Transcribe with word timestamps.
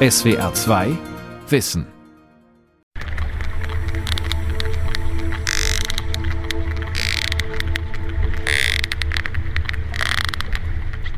SWR 0.00 0.54
2 0.54 0.96
Wissen. 1.48 1.84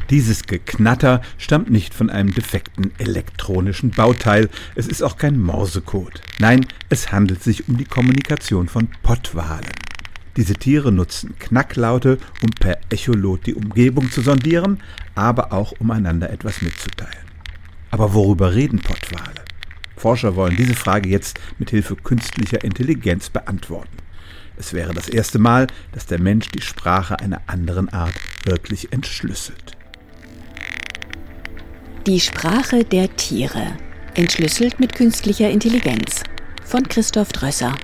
Dieses 0.08 0.44
Geknatter 0.44 1.20
stammt 1.36 1.70
nicht 1.70 1.92
von 1.92 2.08
einem 2.08 2.32
defekten 2.32 2.92
elektronischen 2.96 3.90
Bauteil, 3.90 4.48
es 4.74 4.86
ist 4.86 5.02
auch 5.02 5.18
kein 5.18 5.38
Morsecode. 5.38 6.22
Nein, 6.38 6.64
es 6.88 7.12
handelt 7.12 7.42
sich 7.42 7.68
um 7.68 7.76
die 7.76 7.84
Kommunikation 7.84 8.66
von 8.66 8.88
Pottwalen. 9.02 9.74
Diese 10.38 10.54
Tiere 10.54 10.90
nutzen 10.90 11.38
Knacklaute, 11.38 12.16
um 12.42 12.48
per 12.58 12.78
Echolot 12.88 13.44
die 13.44 13.54
Umgebung 13.54 14.10
zu 14.10 14.22
sondieren, 14.22 14.82
aber 15.14 15.52
auch 15.52 15.74
um 15.80 15.90
einander 15.90 16.30
etwas 16.30 16.62
mitzuteilen. 16.62 17.29
Aber 17.90 18.14
worüber 18.14 18.54
reden 18.54 18.80
Pottwale? 18.80 19.44
Forscher 19.96 20.34
wollen 20.36 20.56
diese 20.56 20.74
Frage 20.74 21.08
jetzt 21.08 21.38
mit 21.58 21.70
Hilfe 21.70 21.96
künstlicher 21.96 22.64
Intelligenz 22.64 23.28
beantworten. 23.28 23.98
Es 24.56 24.72
wäre 24.72 24.94
das 24.94 25.08
erste 25.08 25.38
Mal, 25.38 25.66
dass 25.92 26.06
der 26.06 26.20
Mensch 26.20 26.48
die 26.48 26.62
Sprache 26.62 27.18
einer 27.18 27.40
anderen 27.46 27.88
Art 27.90 28.14
wirklich 28.44 28.92
entschlüsselt. 28.92 29.76
Die 32.06 32.20
Sprache 32.20 32.84
der 32.84 33.14
Tiere. 33.16 33.76
Entschlüsselt 34.14 34.80
mit 34.80 34.94
künstlicher 34.94 35.50
Intelligenz. 35.50 36.22
Von 36.64 36.82
Christoph 36.84 37.32
Drösser. 37.32 37.74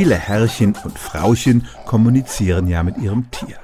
Viele 0.00 0.14
Herrchen 0.14 0.74
und 0.82 0.98
Frauchen 0.98 1.68
kommunizieren 1.84 2.68
ja 2.68 2.82
mit 2.82 2.96
ihrem 2.96 3.30
Tier. 3.30 3.58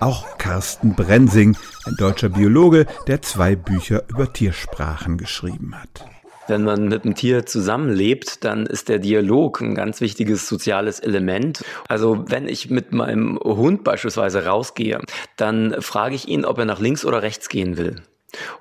Auch 0.00 0.38
Carsten 0.38 0.94
Brensing, 0.94 1.58
ein 1.84 1.94
deutscher 1.98 2.30
Biologe, 2.30 2.86
der 3.06 3.20
zwei 3.20 3.54
Bücher 3.54 4.02
über 4.08 4.32
Tiersprachen 4.32 5.18
geschrieben 5.18 5.74
hat. 5.74 6.06
Wenn 6.48 6.64
man 6.64 6.88
mit 6.88 7.04
einem 7.04 7.14
Tier 7.14 7.44
zusammenlebt, 7.44 8.46
dann 8.46 8.64
ist 8.64 8.88
der 8.88 8.98
Dialog 8.98 9.60
ein 9.60 9.74
ganz 9.74 10.00
wichtiges 10.00 10.48
soziales 10.48 11.00
Element. 11.00 11.62
Also 11.86 12.24
wenn 12.28 12.48
ich 12.48 12.70
mit 12.70 12.92
meinem 12.92 13.38
Hund 13.38 13.84
beispielsweise 13.84 14.46
rausgehe, 14.46 15.00
dann 15.36 15.82
frage 15.82 16.14
ich 16.14 16.28
ihn, 16.28 16.46
ob 16.46 16.56
er 16.56 16.64
nach 16.64 16.80
links 16.80 17.04
oder 17.04 17.20
rechts 17.20 17.50
gehen 17.50 17.76
will. 17.76 17.96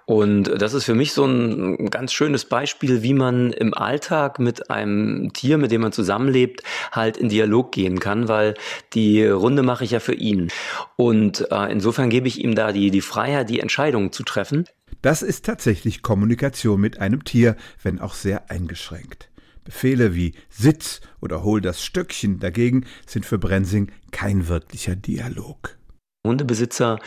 Und 0.05 0.61
das 0.61 0.73
ist 0.73 0.85
für 0.85 0.95
mich 0.95 1.13
so 1.13 1.25
ein 1.25 1.89
ganz 1.89 2.13
schönes 2.13 2.45
Beispiel, 2.45 3.03
wie 3.03 3.13
man 3.13 3.51
im 3.51 3.73
Alltag 3.73 4.39
mit 4.39 4.69
einem 4.69 5.31
Tier, 5.33 5.57
mit 5.57 5.71
dem 5.71 5.81
man 5.81 5.91
zusammenlebt, 5.91 6.63
halt 6.91 7.17
in 7.17 7.29
Dialog 7.29 7.71
gehen 7.71 7.99
kann, 7.99 8.27
weil 8.27 8.53
die 8.93 9.25
Runde 9.25 9.63
mache 9.63 9.83
ich 9.83 9.91
ja 9.91 9.99
für 9.99 10.13
ihn. 10.15 10.49
Und 10.95 11.47
äh, 11.51 11.71
insofern 11.71 12.09
gebe 12.09 12.27
ich 12.27 12.43
ihm 12.43 12.55
da 12.55 12.71
die, 12.71 12.91
die 12.91 13.01
Freiheit, 13.01 13.49
die 13.49 13.59
Entscheidungen 13.59 14.11
zu 14.11 14.23
treffen. 14.23 14.65
Das 15.01 15.21
ist 15.21 15.45
tatsächlich 15.45 16.01
Kommunikation 16.01 16.79
mit 16.79 16.99
einem 16.99 17.23
Tier, 17.23 17.55
wenn 17.81 17.99
auch 17.99 18.13
sehr 18.13 18.49
eingeschränkt. 18.49 19.29
Befehle 19.63 20.13
wie 20.13 20.33
Sitz 20.49 21.01
oder 21.21 21.43
hol 21.43 21.61
das 21.61 21.83
Stöckchen 21.83 22.39
dagegen 22.39 22.85
sind 23.05 23.25
für 23.25 23.37
Brensing 23.37 23.91
kein 24.11 24.47
wirklicher 24.47 24.95
Dialog. 24.95 25.77
Hundebesitzer, 26.25 26.99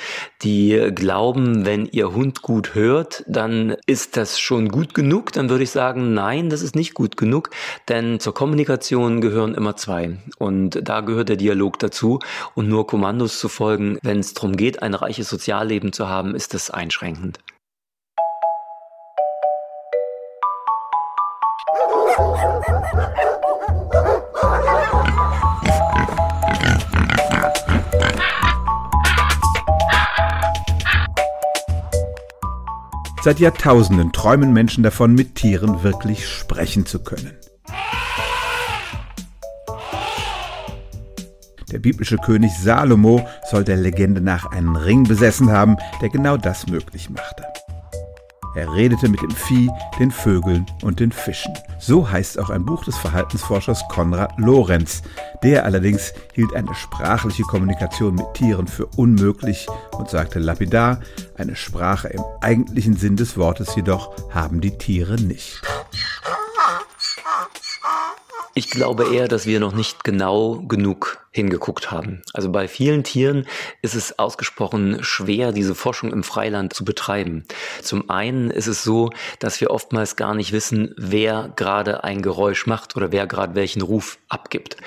die 0.43 0.91
glauben, 0.95 1.65
wenn 1.65 1.87
ihr 1.87 2.13
Hund 2.13 2.43
gut 2.43 2.75
hört, 2.75 3.25
dann 3.27 3.75
ist 3.87 4.19
das 4.19 4.39
schon 4.39 4.69
gut 4.69 4.93
genug, 4.93 5.33
dann 5.33 5.49
würde 5.49 5.65
ich 5.65 5.71
sagen, 5.71 6.13
nein, 6.13 6.51
das 6.51 6.61
ist 6.61 6.77
nicht 6.77 6.93
gut 6.93 7.17
genug, 7.17 7.49
denn 7.89 8.21
zur 8.21 8.35
Kommunikation 8.35 9.23
gehören 9.23 9.55
immer 9.55 9.75
zwei. 9.75 10.19
Und 10.37 10.87
da 10.87 11.01
gehört 11.01 11.31
der 11.31 11.37
Dialog 11.37 11.79
dazu. 11.79 12.19
Und 12.55 12.69
nur 12.69 12.87
Kommandos 12.87 13.41
zu 13.41 13.49
folgen, 13.49 13.99
wenn 14.03 14.19
es 14.19 14.35
darum 14.35 14.55
geht, 14.55 14.83
ein 14.83 14.93
reiches 14.93 15.31
Sozialleben 15.31 15.95
zu 15.95 16.09
haben, 16.09 16.35
ist 16.35 16.53
das 16.53 16.71
einschränkend. 16.71 17.39
Seit 33.27 33.41
Jahrtausenden 33.41 34.13
träumen 34.13 34.53
Menschen 34.53 34.85
davon, 34.85 35.13
mit 35.13 35.35
Tieren 35.35 35.83
wirklich 35.83 36.29
sprechen 36.29 36.87
zu 36.87 37.03
können. 37.03 37.33
Der 41.73 41.81
biblische 41.81 42.19
König 42.19 42.53
Salomo 42.53 43.27
soll 43.51 43.65
der 43.65 43.79
Legende 43.79 44.21
nach 44.21 44.53
einen 44.53 44.77
Ring 44.77 45.03
besessen 45.03 45.51
haben, 45.51 45.77
der 46.01 46.11
genau 46.11 46.37
das 46.37 46.69
möglich 46.69 47.11
machte. 47.11 47.43
Er 48.57 48.73
redete 48.73 49.09
mit 49.11 49.21
dem 49.21 49.31
Vieh, 49.31 49.71
den 49.99 50.11
Vögeln 50.11 50.65
und 50.83 50.99
den 50.99 51.13
Fischen. 51.13 51.53
So 51.79 52.11
heißt 52.11 52.39
auch 52.39 52.49
ein 52.49 52.65
Buch 52.65 52.85
des 52.85 52.97
Verhaltensforschers 52.97 53.87
Konrad 53.91 54.33
Lorenz. 54.39 55.03
Der 55.43 55.67
allerdings 55.67 56.15
hielt 56.33 56.55
eine 56.55 56.75
sprachliche 56.75 57.43
Kommunikation 57.43 58.15
mit 58.15 58.33
Tieren 58.33 58.67
für 58.67 58.87
unmöglich 58.97 59.67
und 59.93 60.09
sagte 60.09 60.39
lapidar, 60.39 61.01
eine 61.37 61.55
Sprache 61.55 62.09
im 62.09 62.23
eigentlichen 62.41 62.97
Sinn 62.97 63.17
des 63.17 63.37
Wortes 63.37 63.77
jedoch 63.77 64.11
haben 64.33 64.63
die 64.63 64.79
Tiere 64.79 65.17
nicht. 65.17 65.61
Ich 68.59 68.71
glaube 68.71 69.15
eher, 69.15 69.29
dass 69.29 69.45
wir 69.45 69.61
noch 69.61 69.75
nicht 69.75 70.03
genau 70.03 70.63
genug 70.67 71.19
hingeguckt 71.31 71.91
haben. 71.91 72.23
Also 72.33 72.51
bei 72.51 72.69
vielen 72.69 73.05
Tieren 73.05 73.47
ist 73.83 73.95
es 73.95 74.19
ausgesprochen 74.19 74.97
schwer, 75.03 75.53
diese 75.53 75.75
Forschung 75.75 76.11
im 76.11 76.23
Freiland 76.23 76.73
zu 76.73 76.83
betreiben. 76.83 77.45
Zum 77.83 78.09
einen 78.09 78.51
ist 78.51 78.67
es 78.67 78.83
so, 78.83 79.11
dass 79.41 79.61
wir 79.61 79.71
oftmals 79.71 80.17
gar 80.17 80.35
nicht 80.35 80.53
wissen, 80.53 80.95
wer 80.97 81.53
gerade 81.57 82.03
ein 82.03 82.23
Geräusch 82.23 82.67
macht 82.67 82.97
oder 82.97 83.13
wer 83.13 83.27
gerade 83.27 83.55
welchen 83.57 83.83
Ruf 83.83 84.17
abgibt. 84.31 84.79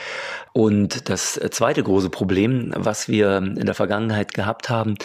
Und 0.51 1.07
das 1.07 1.39
zweite 1.51 1.83
große 1.83 2.09
Problem, 2.09 2.73
was 2.75 3.07
wir 3.07 3.37
in 3.37 3.67
der 3.67 3.75
Vergangenheit 3.75 4.33
gehabt 4.33 4.71
haben, 4.71 4.95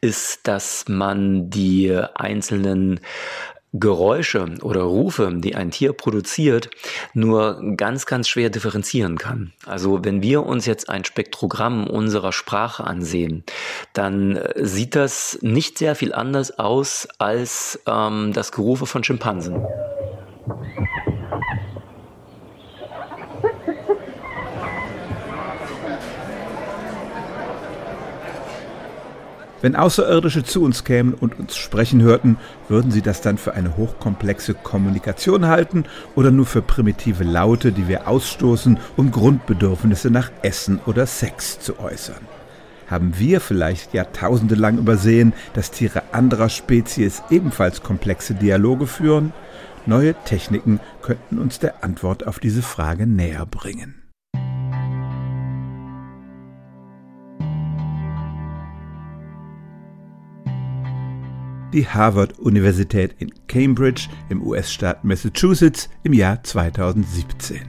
ist, 0.00 0.46
dass 0.46 0.84
man 0.86 1.50
die 1.50 1.92
einzelnen 2.14 3.00
Geräusche 3.72 4.54
oder 4.62 4.82
Rufe, 4.82 5.32
die 5.34 5.54
ein 5.54 5.70
Tier 5.70 5.92
produziert, 5.94 6.68
nur 7.14 7.62
ganz, 7.76 8.04
ganz 8.04 8.28
schwer 8.28 8.50
differenzieren 8.50 9.16
kann. 9.16 9.52
Also 9.64 10.04
wenn 10.04 10.22
wir 10.22 10.44
uns 10.44 10.66
jetzt 10.66 10.90
ein 10.90 11.04
Spektrogramm 11.04 11.86
unserer 11.86 12.32
Sprache 12.32 12.84
ansehen, 12.84 13.44
dann 13.94 14.36
äh, 14.36 14.64
sieht 14.64 14.94
das 14.94 15.38
nicht 15.40 15.78
sehr 15.78 15.94
viel 15.94 16.12
anders 16.12 16.58
aus 16.58 17.08
als 17.18 17.80
ähm, 17.86 18.32
das 18.34 18.52
Gerufe 18.52 18.86
von 18.86 19.04
Schimpansen. 19.04 19.62
Wenn 29.62 29.76
Außerirdische 29.76 30.42
zu 30.42 30.64
uns 30.64 30.82
kämen 30.82 31.14
und 31.14 31.38
uns 31.38 31.56
sprechen 31.56 32.02
hörten, 32.02 32.36
würden 32.68 32.90
sie 32.90 33.00
das 33.00 33.20
dann 33.20 33.38
für 33.38 33.54
eine 33.54 33.76
hochkomplexe 33.76 34.54
Kommunikation 34.54 35.46
halten 35.46 35.84
oder 36.16 36.32
nur 36.32 36.46
für 36.46 36.62
primitive 36.62 37.22
Laute, 37.22 37.70
die 37.70 37.86
wir 37.86 38.08
ausstoßen, 38.08 38.78
um 38.96 39.12
Grundbedürfnisse 39.12 40.10
nach 40.10 40.32
Essen 40.42 40.80
oder 40.84 41.06
Sex 41.06 41.60
zu 41.60 41.78
äußern? 41.78 42.26
Haben 42.88 43.18
wir 43.18 43.40
vielleicht 43.40 43.94
jahrtausende 43.94 44.56
lang 44.56 44.78
übersehen, 44.78 45.32
dass 45.54 45.70
Tiere 45.70 46.02
anderer 46.10 46.48
Spezies 46.48 47.22
ebenfalls 47.30 47.84
komplexe 47.84 48.34
Dialoge 48.34 48.88
führen? 48.88 49.32
Neue 49.86 50.14
Techniken 50.24 50.80
könnten 51.02 51.38
uns 51.38 51.60
der 51.60 51.84
Antwort 51.84 52.26
auf 52.26 52.40
diese 52.40 52.62
Frage 52.62 53.06
näher 53.06 53.46
bringen. 53.46 54.01
Die 61.72 61.86
Harvard-Universität 61.86 63.14
in 63.18 63.32
Cambridge 63.48 64.08
im 64.28 64.42
US-Staat 64.46 65.04
Massachusetts 65.04 65.88
im 66.02 66.12
Jahr 66.12 66.42
2017. 66.42 67.62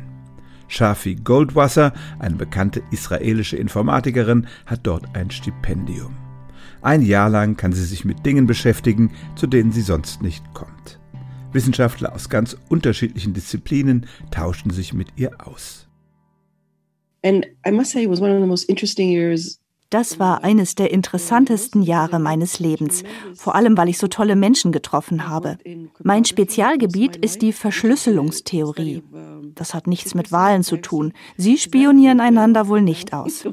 Shafi 0.67 1.15
Goldwasser, 1.15 1.94
eine 2.19 2.35
bekannte 2.35 2.81
israelische 2.91 3.57
Informatikerin, 3.57 4.47
hat 4.65 4.81
dort 4.83 5.05
ein 5.15 5.29
Stipendium. 5.31 6.15
Ein 6.81 7.01
Jahr 7.01 7.29
lang 7.29 7.55
kann 7.55 7.71
sie 7.71 7.85
sich 7.85 8.03
mit 8.03 8.25
Dingen 8.25 8.47
beschäftigen, 8.47 9.11
zu 9.35 9.47
denen 9.47 9.71
sie 9.71 9.81
sonst 9.81 10.21
nicht 10.21 10.44
kommt. 10.53 10.99
Wissenschaftler 11.53 12.13
aus 12.13 12.29
ganz 12.29 12.57
unterschiedlichen 12.69 13.33
Disziplinen 13.33 14.07
tauschen 14.31 14.71
sich 14.71 14.94
mit 14.94 15.07
ihr 15.15 15.31
aus. 15.45 15.88
And 17.23 17.45
I 17.65 17.71
must 17.71 17.91
say, 17.91 18.03
it 18.03 18.09
was 18.09 18.19
one 18.19 18.33
of 18.33 18.41
the 18.41 18.47
most 18.47 18.67
interesting 18.67 19.09
years 19.09 19.62
Das 19.94 20.18
war 20.18 20.44
eines 20.44 20.74
der 20.74 20.90
interessantesten 20.90 21.84
Jahre 21.84 22.18
meines 22.18 22.57
Lebens, 22.57 23.04
vor 23.36 23.54
allem 23.54 23.78
weil 23.78 23.90
ich 23.90 24.00
so 24.00 24.07
tolle 24.07 24.36
Menschen 24.36 24.72
getroffen 24.72 25.30
habe. 25.30 25.60
Mein 26.01 26.25
Spezialgebiet 26.25 27.16
ist 27.16 27.44
die 27.44 27.54
Verschlüsselungstheorie. 27.54 29.04
Das 29.54 29.75
hat 29.75 29.86
nichts 29.86 30.16
mit 30.16 30.31
Wahlen 30.31 30.63
zu 30.63 30.78
tun. 30.78 31.13
Sie 31.38 31.60
spionieren 31.60 32.22
einander 32.22 32.68
wohl 32.69 32.81
nicht 32.81 33.13
aus. 33.13 33.48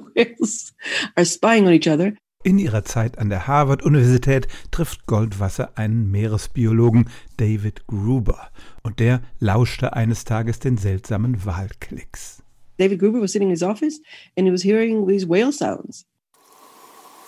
In 2.42 2.58
ihrer 2.58 2.84
Zeit 2.86 3.18
an 3.18 3.28
der 3.28 3.46
Harvard-Universität 3.46 4.48
trifft 4.70 5.04
Goldwasser 5.04 5.72
einen 5.74 6.10
Meeresbiologen 6.10 7.10
David 7.36 7.86
Gruber 7.86 8.48
und 8.82 8.98
der 8.98 9.20
lauschte 9.40 9.92
eines 9.92 10.24
Tages 10.24 10.58
den 10.58 10.78
seltsamen 10.78 11.44
Wahlklicks. 11.44 12.42
David 12.78 12.98
Gruber 12.98 13.20
was 13.20 13.32
sitting 13.32 13.48
in 13.48 13.54
his 13.54 13.62
office 13.62 14.00
and 14.38 14.46
he 14.46 14.50
was 14.50 14.62
hearing 14.62 15.06
these 15.06 15.28
whale 15.28 15.52
sounds. 15.52 16.06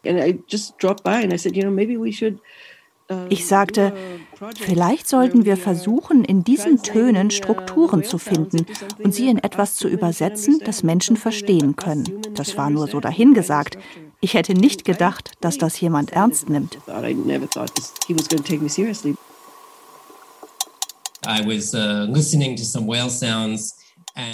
ich 3.29 3.45
sagte, 3.45 3.93
vielleicht 4.59 5.07
sollten 5.07 5.45
wir 5.45 5.57
versuchen, 5.57 6.23
in 6.23 6.43
diesen 6.43 6.81
Tönen 6.81 7.29
Strukturen 7.29 8.03
zu 8.03 8.17
finden 8.17 8.65
und 9.03 9.13
sie 9.13 9.27
in 9.27 9.37
etwas 9.37 9.75
zu 9.75 9.87
übersetzen, 9.87 10.59
das 10.63 10.83
Menschen 10.83 11.17
verstehen 11.17 11.75
können. 11.75 12.21
Das 12.33 12.57
war 12.57 12.69
nur 12.69 12.87
so 12.87 12.99
dahingesagt. 12.99 13.77
Ich 14.21 14.33
hätte 14.33 14.53
nicht 14.53 14.85
gedacht, 14.85 15.31
dass 15.41 15.57
das 15.57 15.79
jemand 15.81 16.11
ernst 16.11 16.49
nimmt. 16.49 16.77
I 21.23 21.39
was 21.45 21.75
uh, 21.75 22.07
listening 22.11 22.55
to 22.55 22.63
some 22.63 22.87
whale 22.87 23.09
sounds 23.09 23.80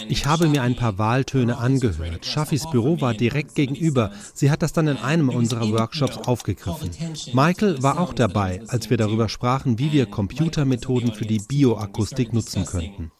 ich 0.08 0.26
habe 0.26 0.48
mir 0.48 0.62
ein 0.62 0.76
paar 0.76 0.98
Wahltöne 0.98 1.58
angehört. 1.58 2.26
Shaffis 2.26 2.70
Büro 2.70 3.00
war 3.02 3.14
direkt 3.14 3.56
gegenüber. 3.56 4.12
Sie 4.34 4.50
hat 4.50 4.62
das 4.62 4.74
dann 4.74 4.88
in 4.88 4.98
einem 4.98 5.30
unserer 5.30 5.70
Workshops 5.72 6.18
aufgegriffen. 6.18 6.90
Michael 7.34 7.82
war 7.84 8.00
auch 8.00 8.14
dabei, 8.14 8.62
als 8.68 8.90
wir 8.90 8.98
darüber 8.98 9.30
sprachen, 9.30 9.80
wie 9.80 9.92
wir 9.92 10.06
Computermethoden 10.06 11.14
für 11.14 11.26
die 11.26 11.40
Bioakustik 11.40 12.34
nutzen 12.34 12.66
könnten. 12.66 13.12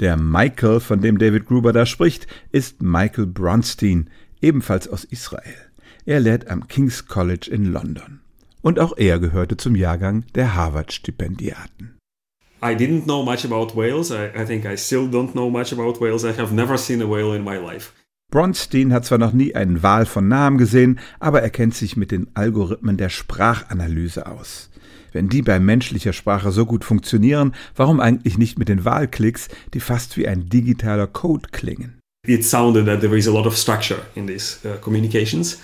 Der 0.00 0.16
Michael, 0.16 0.80
von 0.80 1.00
dem 1.00 1.18
David 1.18 1.46
Gruber 1.46 1.72
da 1.72 1.86
spricht, 1.86 2.26
ist 2.50 2.82
Michael 2.82 3.26
Bronstein, 3.26 4.10
ebenfalls 4.40 4.88
aus 4.88 5.04
Israel. 5.04 5.70
Er 6.04 6.20
lehrt 6.20 6.48
am 6.48 6.66
King's 6.66 7.06
College 7.06 7.48
in 7.50 7.66
London. 7.66 8.20
Und 8.62 8.78
auch 8.78 8.96
er 8.96 9.18
gehörte 9.18 9.56
zum 9.56 9.74
Jahrgang 9.74 10.24
der 10.34 10.54
Harvard-Stipendiaten. 10.54 11.98
I 12.64 12.76
didn't 12.76 13.06
know 13.06 13.24
much 13.24 13.44
about 13.44 13.74
whales. 13.74 14.12
I, 14.12 14.30
I 14.36 14.46
think 14.46 14.64
I 14.64 14.76
still 14.76 15.08
don't 15.08 15.34
know 15.34 15.50
much 15.50 15.72
about 15.72 16.00
whales. 16.00 16.24
I 16.24 16.32
have 16.32 16.52
never 16.52 16.78
seen 16.78 17.02
a 17.02 17.06
whale 17.06 17.34
in 17.34 17.42
my 17.42 17.56
life. 17.56 17.92
Bronstein 18.30 18.92
hat 18.92 19.04
zwar 19.04 19.18
noch 19.18 19.32
nie 19.32 19.54
einen 19.54 19.82
Wal 19.82 20.06
von 20.06 20.28
Namen 20.28 20.56
gesehen, 20.56 21.00
aber 21.20 21.42
er 21.42 21.50
kennt 21.50 21.74
sich 21.74 21.96
mit 21.96 22.12
den 22.12 22.28
Algorithmen 22.34 22.96
der 22.96 23.10
Sprachanalyse 23.10 24.26
aus. 24.26 24.70
Wenn 25.12 25.28
die 25.28 25.42
bei 25.42 25.58
menschlicher 25.58 26.14
Sprache 26.14 26.52
so 26.52 26.64
gut 26.64 26.84
funktionieren, 26.84 27.52
warum 27.76 28.00
eigentlich 28.00 28.38
nicht 28.38 28.58
mit 28.58 28.68
den 28.68 28.84
Wahlklicks, 28.84 29.48
die 29.74 29.80
fast 29.80 30.16
wie 30.16 30.26
ein 30.26 30.48
digitaler 30.48 31.08
Code 31.08 31.48
klingen? 31.50 31.98
It 32.26 32.44
sounded 32.44 32.86
that 32.86 33.00
there 33.00 33.18
is 33.18 33.26
a 33.26 33.32
lot 33.32 33.46
of 33.46 33.56
structure 33.56 33.98
in 34.14 34.28
these 34.28 34.60
uh, 34.64 34.78
communications. 34.80 35.58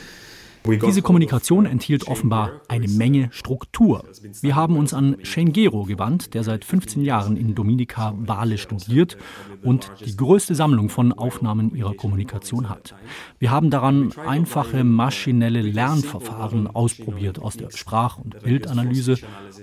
Diese 0.67 1.03
Kommunikation 1.03 1.67
enthielt 1.67 2.09
offenbar 2.09 2.61
eine 2.69 2.89
Menge 2.89 3.29
Struktur. 3.33 4.05
Wir 4.41 4.57
haben 4.57 4.77
uns 4.77 4.93
an 4.93 5.17
Shane 5.23 5.53
Gero 5.53 5.85
gewandt, 5.85 6.35
der 6.35 6.45
seit 6.45 6.65
15 6.65 7.03
Jahren 7.03 7.37
in 7.37 7.55
Dominica 7.55 8.15
Wale 8.19 8.59
studiert 8.59 9.17
und 9.63 9.91
die 10.05 10.17
größte 10.17 10.55
Sammlung 10.55 10.89
von 10.89 11.13
Aufnahmen 11.13 11.75
ihrer 11.75 11.95
Kommunikation 11.95 12.69
hat. 12.69 12.95
Wir 13.39 13.51
haben 13.51 13.71
daran 13.71 14.13
einfache 14.27 14.85
maschinelle 14.85 15.63
Lernverfahren 15.63 16.67
ausprobiert 16.67 17.39
aus 17.39 17.57
der 17.57 17.71
Sprach- 17.71 18.19
und 18.19 18.43
Bildanalyse 18.43 19.17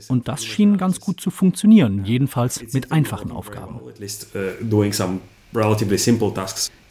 und 0.08 0.28
das 0.28 0.46
schien 0.46 0.78
ganz 0.78 1.00
gut 1.00 1.20
zu 1.20 1.30
funktionieren, 1.30 2.06
jedenfalls 2.06 2.74
mit 2.74 2.92
einfachen 2.92 3.32
Aufgaben. 3.32 3.80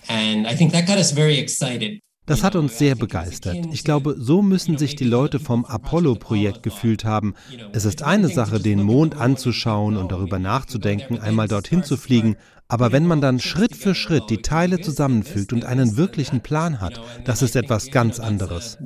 And 0.07 0.47
I 0.47 0.55
think 0.55 0.73
that 0.73 0.87
got 0.87 0.99
us 0.99 1.13
very 1.13 1.39
excited. 1.39 2.04
Das 2.27 2.43
hat 2.43 2.57
uns 2.57 2.79
sehr 2.79 2.95
begeistert. 2.95 3.67
Ich 3.73 3.85
glaube, 3.85 4.17
so 4.19 4.41
müssen 4.41 4.79
sich 4.79 4.97
die 4.97 5.05
Leute 5.05 5.39
vom 5.39 5.67
Apollo-Projekt 5.67 6.63
gefühlt 6.63 7.05
haben. 7.05 7.35
Es 7.73 7.85
ist 7.85 8.03
eine 8.03 8.29
Sache, 8.29 8.61
den 8.61 8.83
Mond 8.83 9.17
anzuschauen 9.17 9.99
und 9.99 10.11
darüber 10.11 10.39
nachzudenken, 10.39 11.19
einmal 11.19 11.49
dorthin 11.49 11.85
zu 11.85 11.99
fliegen. 11.99 12.37
Aber 12.67 12.93
wenn 12.93 13.07
man 13.07 13.21
dann 13.21 13.41
Schritt 13.41 13.77
für 13.77 13.95
Schritt 13.95 14.31
die 14.31 14.41
Teile 14.41 14.81
zusammenfügt 14.81 15.53
und 15.53 15.67
einen 15.67 15.99
wirklichen 15.99 16.41
Plan 16.41 16.81
hat, 16.81 16.99
das 17.27 17.43
ist 17.43 17.57
etwas 17.57 17.91
ganz 17.91 18.19
anderes. 18.19 18.79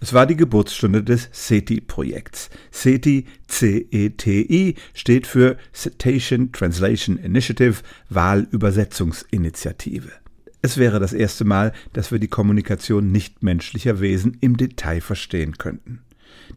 Es 0.00 0.12
war 0.12 0.26
die 0.26 0.36
Geburtsstunde 0.36 1.02
des 1.02 1.28
SETI-Projekts. 1.32 2.50
SETI, 2.70 3.24
C-E-T-I, 3.48 4.76
steht 4.94 5.26
für 5.26 5.56
Cetacean 5.72 6.52
Translation 6.52 7.16
Initiative, 7.16 7.82
Wahlübersetzungsinitiative. 8.08 10.12
Es 10.60 10.76
wäre 10.76 10.98
das 10.98 11.12
erste 11.12 11.44
Mal, 11.44 11.72
dass 11.92 12.10
wir 12.10 12.18
die 12.18 12.28
Kommunikation 12.28 13.12
nichtmenschlicher 13.12 14.00
Wesen 14.00 14.36
im 14.40 14.56
Detail 14.56 15.00
verstehen 15.00 15.56
könnten. 15.56 16.00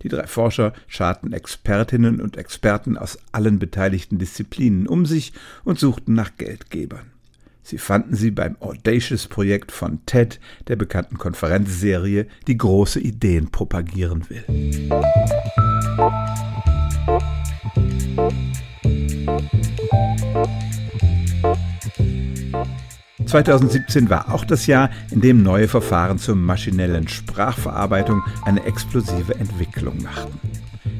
Die 0.01 0.09
drei 0.09 0.25
Forscher 0.25 0.73
scharten 0.87 1.33
Expertinnen 1.33 2.19
und 2.19 2.37
Experten 2.37 2.97
aus 2.97 3.19
allen 3.31 3.59
beteiligten 3.59 4.17
Disziplinen 4.17 4.87
um 4.87 5.05
sich 5.05 5.33
und 5.63 5.77
suchten 5.77 6.13
nach 6.13 6.31
Geldgebern. 6.37 7.11
Sie 7.63 7.77
fanden 7.77 8.15
sie 8.15 8.31
beim 8.31 8.57
Audacious-Projekt 8.59 9.71
von 9.71 10.03
TED, 10.07 10.39
der 10.67 10.77
bekannten 10.77 11.19
Konferenzserie, 11.19 12.25
die 12.47 12.57
große 12.57 12.99
Ideen 12.99 13.51
propagieren 13.51 14.25
will. 14.29 14.43
2017 23.31 24.09
war 24.09 24.33
auch 24.33 24.43
das 24.43 24.67
Jahr, 24.67 24.89
in 25.09 25.21
dem 25.21 25.41
neue 25.41 25.69
Verfahren 25.69 26.19
zur 26.19 26.35
maschinellen 26.35 27.07
Sprachverarbeitung 27.07 28.23
eine 28.43 28.65
explosive 28.65 29.35
Entwicklung 29.35 30.03
machten. 30.03 30.37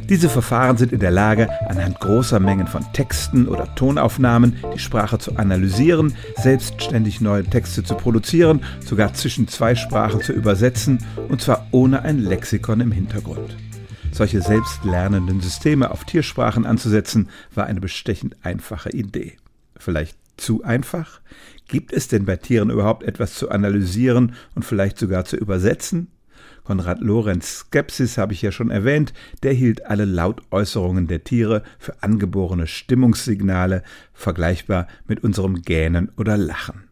Diese 0.07 0.29
Verfahren 0.29 0.77
sind 0.77 0.93
in 0.93 1.01
der 1.01 1.11
Lage, 1.11 1.49
anhand 1.67 1.99
großer 1.99 2.39
Mengen 2.39 2.67
von 2.67 2.85
Texten 2.93 3.49
oder 3.49 3.75
Tonaufnahmen 3.75 4.55
die 4.73 4.79
Sprache 4.79 5.19
zu 5.19 5.35
analysieren, 5.35 6.15
selbstständig 6.37 7.19
neue 7.19 7.43
Texte 7.43 7.83
zu 7.83 7.95
produzieren, 7.95 8.61
sogar 8.79 9.13
zwischen 9.13 9.49
zwei 9.49 9.75
Sprachen 9.75 10.21
zu 10.21 10.31
übersetzen, 10.31 11.05
und 11.27 11.41
zwar 11.41 11.67
ohne 11.71 12.03
ein 12.03 12.19
Lexikon 12.19 12.79
im 12.79 12.93
Hintergrund. 12.93 13.57
Solche 14.13 14.41
selbstlernenden 14.41 15.41
Systeme 15.41 15.91
auf 15.91 16.05
Tiersprachen 16.05 16.65
anzusetzen, 16.65 17.27
war 17.53 17.65
eine 17.65 17.81
bestechend 17.81 18.37
einfache 18.41 18.91
Idee. 18.91 19.35
Vielleicht 19.75 20.15
zu 20.37 20.63
einfach? 20.63 21.19
Gibt 21.71 21.93
es 21.93 22.09
denn 22.09 22.25
bei 22.25 22.35
Tieren 22.35 22.69
überhaupt 22.69 23.01
etwas 23.01 23.35
zu 23.35 23.49
analysieren 23.49 24.35
und 24.55 24.65
vielleicht 24.65 24.99
sogar 24.99 25.23
zu 25.23 25.37
übersetzen? 25.37 26.09
Konrad 26.65 26.99
Lorenz 26.99 27.59
Skepsis 27.59 28.17
habe 28.17 28.33
ich 28.33 28.41
ja 28.41 28.51
schon 28.51 28.71
erwähnt, 28.71 29.13
der 29.41 29.53
hielt 29.53 29.85
alle 29.85 30.03
Lautäußerungen 30.03 31.07
der 31.07 31.23
Tiere 31.23 31.63
für 31.79 32.03
angeborene 32.03 32.67
Stimmungssignale, 32.67 33.83
vergleichbar 34.13 34.85
mit 35.07 35.23
unserem 35.23 35.61
Gähnen 35.61 36.11
oder 36.17 36.35
Lachen. 36.35 36.83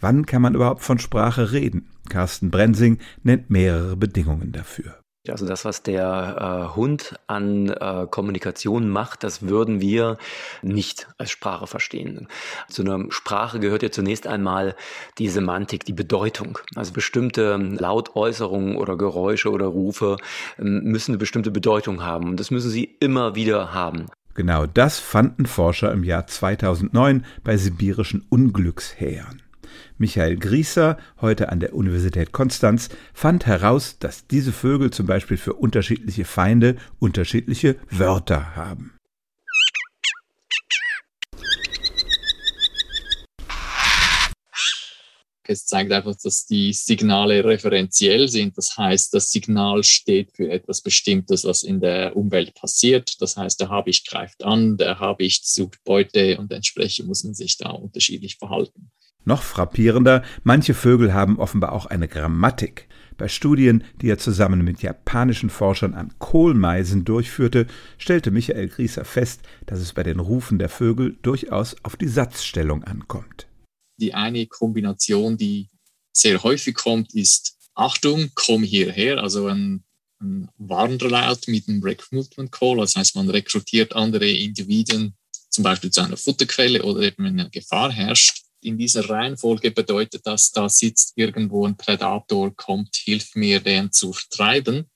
Wann 0.00 0.24
kann 0.24 0.40
man 0.40 0.54
überhaupt 0.54 0.82
von 0.82 0.98
Sprache 0.98 1.52
reden? 1.52 1.84
Carsten 2.08 2.50
Brensing 2.50 2.96
nennt 3.22 3.50
mehrere 3.50 3.98
Bedingungen 3.98 4.50
dafür. 4.50 4.98
Also 5.30 5.46
das, 5.46 5.64
was 5.64 5.82
der 5.82 6.70
äh, 6.72 6.76
Hund 6.76 7.14
an 7.26 7.68
äh, 7.68 8.06
Kommunikation 8.10 8.88
macht, 8.88 9.24
das 9.24 9.42
würden 9.42 9.80
wir 9.80 10.18
nicht 10.62 11.08
als 11.18 11.30
Sprache 11.30 11.66
verstehen. 11.66 12.28
Zu 12.68 12.82
einer 12.82 13.10
Sprache 13.10 13.60
gehört 13.60 13.82
ja 13.82 13.90
zunächst 13.90 14.26
einmal 14.26 14.74
die 15.18 15.28
Semantik, 15.28 15.84
die 15.84 15.92
Bedeutung. 15.92 16.58
Also 16.74 16.92
bestimmte 16.92 17.56
Lautäußerungen 17.56 18.76
oder 18.76 18.96
Geräusche 18.96 19.50
oder 19.50 19.66
Rufe 19.66 20.16
ähm, 20.58 20.82
müssen 20.84 21.12
eine 21.12 21.18
bestimmte 21.18 21.50
Bedeutung 21.50 22.02
haben 22.02 22.30
und 22.30 22.40
das 22.40 22.50
müssen 22.50 22.70
sie 22.70 22.84
immer 23.00 23.34
wieder 23.34 23.72
haben. 23.72 24.06
Genau 24.34 24.66
das 24.66 24.98
fanden 24.98 25.46
Forscher 25.46 25.92
im 25.92 26.04
Jahr 26.04 26.26
2009 26.26 27.24
bei 27.42 27.56
sibirischen 27.56 28.26
Unglückshähern. 28.28 29.40
Michael 29.98 30.36
Grieser, 30.36 30.98
heute 31.20 31.50
an 31.50 31.60
der 31.60 31.74
Universität 31.74 32.32
Konstanz, 32.32 32.88
fand 33.14 33.46
heraus, 33.46 33.98
dass 33.98 34.26
diese 34.26 34.52
Vögel 34.52 34.90
zum 34.90 35.06
Beispiel 35.06 35.36
für 35.36 35.54
unterschiedliche 35.54 36.24
Feinde 36.24 36.76
unterschiedliche 36.98 37.76
Wörter 37.90 38.56
haben. 38.56 38.96
Es 45.48 45.66
zeigt 45.66 45.92
einfach, 45.92 46.16
dass 46.16 46.46
die 46.46 46.72
Signale 46.72 47.44
referenziell 47.44 48.28
sind. 48.28 48.56
Das 48.58 48.76
heißt, 48.76 49.14
das 49.14 49.30
Signal 49.30 49.84
steht 49.84 50.32
für 50.34 50.50
etwas 50.50 50.80
Bestimmtes, 50.80 51.44
was 51.44 51.62
in 51.62 51.80
der 51.80 52.16
Umwelt 52.16 52.54
passiert. 52.54 53.20
Das 53.20 53.36
heißt, 53.36 53.60
der 53.60 53.68
Habicht 53.68 54.08
greift 54.08 54.42
an, 54.44 54.76
der 54.76 54.98
Habicht 54.98 55.46
sucht 55.46 55.82
Beute 55.84 56.38
und 56.38 56.52
entsprechend 56.52 57.06
muss 57.06 57.22
man 57.24 57.34
sich 57.34 57.56
da 57.58 57.70
unterschiedlich 57.70 58.36
verhalten. 58.36 58.90
Noch 59.26 59.42
frappierender, 59.42 60.22
manche 60.44 60.72
Vögel 60.72 61.12
haben 61.12 61.40
offenbar 61.40 61.72
auch 61.72 61.86
eine 61.86 62.06
Grammatik. 62.06 62.86
Bei 63.18 63.26
Studien, 63.26 63.82
die 64.00 64.08
er 64.08 64.18
zusammen 64.18 64.62
mit 64.62 64.82
japanischen 64.82 65.50
Forschern 65.50 65.94
an 65.94 66.14
Kohlmeisen 66.20 67.04
durchführte, 67.04 67.66
stellte 67.98 68.30
Michael 68.30 68.68
Grieser 68.68 69.04
fest, 69.04 69.40
dass 69.66 69.80
es 69.80 69.94
bei 69.94 70.04
den 70.04 70.20
Rufen 70.20 70.60
der 70.60 70.68
Vögel 70.68 71.18
durchaus 71.22 71.74
auf 71.82 71.96
die 71.96 72.06
Satzstellung 72.06 72.84
ankommt. 72.84 73.48
Die 73.98 74.14
eine 74.14 74.46
Kombination, 74.46 75.36
die 75.36 75.70
sehr 76.12 76.44
häufig 76.44 76.76
kommt, 76.76 77.12
ist 77.12 77.56
Achtung, 77.74 78.30
komm 78.36 78.62
hierher, 78.62 79.20
also 79.20 79.48
ein, 79.48 79.82
ein 80.20 80.48
Warnlaut 80.56 81.48
mit 81.48 81.68
einem 81.68 81.82
Recruitment 81.82 82.52
Call. 82.52 82.76
Das 82.76 82.94
heißt, 82.94 83.16
man 83.16 83.28
rekrutiert 83.28 83.96
andere 83.96 84.28
Individuen 84.28 85.16
zum 85.50 85.64
Beispiel 85.64 85.90
zu 85.90 86.02
einer 86.02 86.16
Futterquelle 86.16 86.84
oder 86.84 87.00
eben 87.00 87.24
wenn 87.24 87.40
eine 87.40 87.50
Gefahr 87.50 87.90
herrscht 87.90 88.45
in 88.66 88.76
dieser 88.76 89.08
Reihenfolge 89.08 89.70
bedeutet 89.70 90.26
das, 90.26 90.50
da 90.50 90.68
sitzt 90.68 91.12
irgendwo 91.14 91.66
ein 91.66 91.76
Prädator, 91.76 92.54
kommt, 92.54 92.96
hilft 92.96 93.36
mir, 93.36 93.60
den 93.60 93.92
zu 93.92 94.12
vertreiben. 94.12 94.90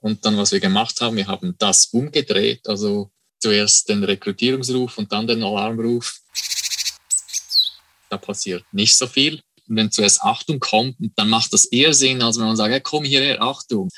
Und 0.00 0.24
dann, 0.24 0.36
was 0.36 0.52
wir 0.52 0.60
gemacht 0.60 1.00
haben, 1.00 1.16
wir 1.16 1.26
haben 1.26 1.54
das 1.58 1.86
umgedreht, 1.86 2.66
also 2.68 3.10
zuerst 3.38 3.88
den 3.88 4.02
Rekrutierungsruf 4.02 4.96
und 4.98 5.12
dann 5.12 5.26
den 5.26 5.42
Alarmruf. 5.42 6.20
Da 8.08 8.16
passiert 8.16 8.64
nicht 8.72 8.96
so 8.96 9.06
viel. 9.06 9.42
Und 9.68 9.76
wenn 9.76 9.90
zuerst 9.90 10.22
Achtung 10.22 10.60
kommt, 10.60 10.96
dann 11.16 11.28
macht 11.28 11.52
das 11.52 11.66
eher 11.66 11.92
Sinn, 11.92 12.22
als 12.22 12.38
wenn 12.38 12.46
man 12.46 12.56
sagt, 12.56 12.72
ja, 12.72 12.80
komm 12.80 13.04
hierher, 13.04 13.42
Achtung 13.42 13.90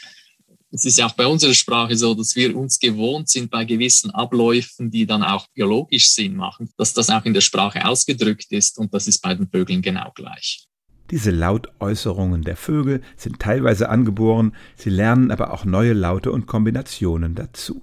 es 0.70 0.84
ist 0.84 0.98
ja 0.98 1.06
auch 1.06 1.12
bei 1.12 1.26
unserer 1.26 1.54
Sprache 1.54 1.96
so, 1.96 2.14
dass 2.14 2.36
wir 2.36 2.56
uns 2.56 2.78
gewohnt 2.78 3.28
sind 3.28 3.50
bei 3.50 3.64
gewissen 3.64 4.10
Abläufen, 4.10 4.90
die 4.90 5.06
dann 5.06 5.22
auch 5.22 5.46
biologisch 5.54 6.10
Sinn 6.10 6.36
machen, 6.36 6.70
dass 6.76 6.92
das 6.92 7.10
auch 7.10 7.24
in 7.24 7.34
der 7.34 7.40
Sprache 7.40 7.86
ausgedrückt 7.86 8.46
ist 8.50 8.78
und 8.78 8.92
das 8.92 9.08
ist 9.08 9.22
bei 9.22 9.34
den 9.34 9.48
Vögeln 9.48 9.82
genau 9.82 10.12
gleich. 10.14 10.66
Diese 11.10 11.30
Lautäußerungen 11.30 12.42
der 12.42 12.56
Vögel 12.56 13.00
sind 13.16 13.38
teilweise 13.38 13.88
angeboren, 13.88 14.54
sie 14.76 14.90
lernen 14.90 15.30
aber 15.30 15.54
auch 15.54 15.64
neue 15.64 15.94
Laute 15.94 16.30
und 16.30 16.46
Kombinationen 16.46 17.34
dazu. 17.34 17.82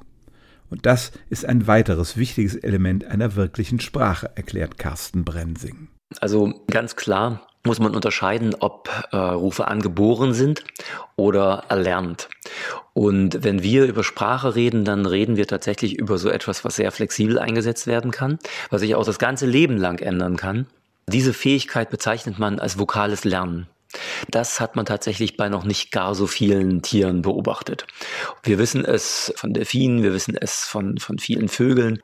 Und 0.70 0.86
das 0.86 1.12
ist 1.30 1.46
ein 1.46 1.66
weiteres 1.66 2.18
wichtiges 2.18 2.56
Element 2.56 3.06
einer 3.06 3.36
wirklichen 3.36 3.80
Sprache, 3.80 4.32
erklärt 4.36 4.78
Carsten 4.78 5.24
Brensing. 5.24 5.88
Also 6.20 6.54
ganz 6.68 6.96
klar, 6.96 7.48
muss 7.66 7.80
man 7.80 7.96
unterscheiden, 7.96 8.56
ob 8.60 8.90
äh, 9.12 9.18
Rufe 9.18 9.68
angeboren 9.68 10.34
sind 10.34 10.64
oder 11.16 11.64
erlernt. 11.70 12.30
Und 12.94 13.44
wenn 13.44 13.62
wir 13.62 13.86
über 13.86 14.04
Sprache 14.04 14.56
reden, 14.56 14.86
dann 14.86 15.06
reden 15.06 15.36
wir 15.36 15.48
tatsächlich 15.48 15.98
über 15.98 16.18
so 16.18 16.30
etwas, 16.30 16.64
was 16.64 16.78
sehr 16.78 16.92
flexibel 16.92 17.40
eingesetzt 17.40 17.88
werden 17.88 18.12
kann, 18.12 18.40
was 18.70 18.82
sich 18.82 18.96
auch 18.96 19.06
das 19.06 19.20
ganze 19.20 19.46
Leben 19.46 19.78
lang 19.78 20.00
ändern 20.00 20.38
kann. 20.38 20.68
Diese 21.08 21.34
Fähigkeit 21.34 21.90
bezeichnet 21.90 22.40
man 22.40 22.60
als 22.60 22.80
vokales 22.80 23.26
Lernen. 23.26 23.68
Das 24.30 24.60
hat 24.60 24.76
man 24.76 24.86
tatsächlich 24.86 25.38
bei 25.38 25.50
noch 25.50 25.64
nicht 25.64 25.92
gar 25.92 26.16
so 26.16 26.28
vielen 26.28 26.82
Tieren 26.82 27.22
beobachtet. 27.22 27.86
Wir 28.44 28.58
wissen 28.58 28.86
es 28.86 29.34
von 29.36 29.54
Delfinen, 29.54 30.04
wir 30.04 30.14
wissen 30.14 30.36
es 30.40 30.64
von, 30.64 30.98
von 30.98 31.20
vielen 31.20 31.50
Vögeln. 31.50 32.02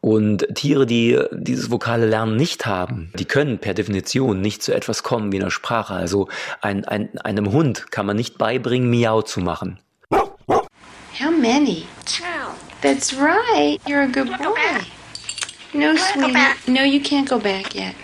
Und 0.00 0.46
Tiere, 0.54 0.86
die 0.86 1.18
dieses 1.32 1.70
vokale 1.70 2.06
Lernen 2.06 2.36
nicht 2.36 2.66
haben, 2.66 3.12
die 3.14 3.24
können 3.24 3.58
per 3.58 3.74
Definition 3.74 4.40
nicht 4.40 4.62
zu 4.62 4.74
etwas 4.74 5.02
kommen 5.02 5.32
wie 5.32 5.40
einer 5.40 5.50
Sprache. 5.50 5.94
Also 5.94 6.28
ein, 6.60 6.84
ein, 6.84 7.18
einem 7.18 7.52
Hund 7.52 7.90
kann 7.90 8.06
man 8.06 8.16
nicht 8.16 8.38
beibringen, 8.38 8.90
Miau 8.90 9.22
zu 9.22 9.40
machen. 9.40 9.78
How 10.10 11.30
many? 11.30 11.86
That's 12.80 13.14
right. 13.14 13.78
You're 13.86 14.02
a 14.02 14.08
good 14.08 14.28
boy. 14.38 14.80
No, 15.72 15.94
sweetie. 15.94 16.34
No, 16.66 16.82
you 16.82 17.00
can't 17.00 17.28
go 17.28 17.38
back 17.38 17.74
yet. 17.74 17.94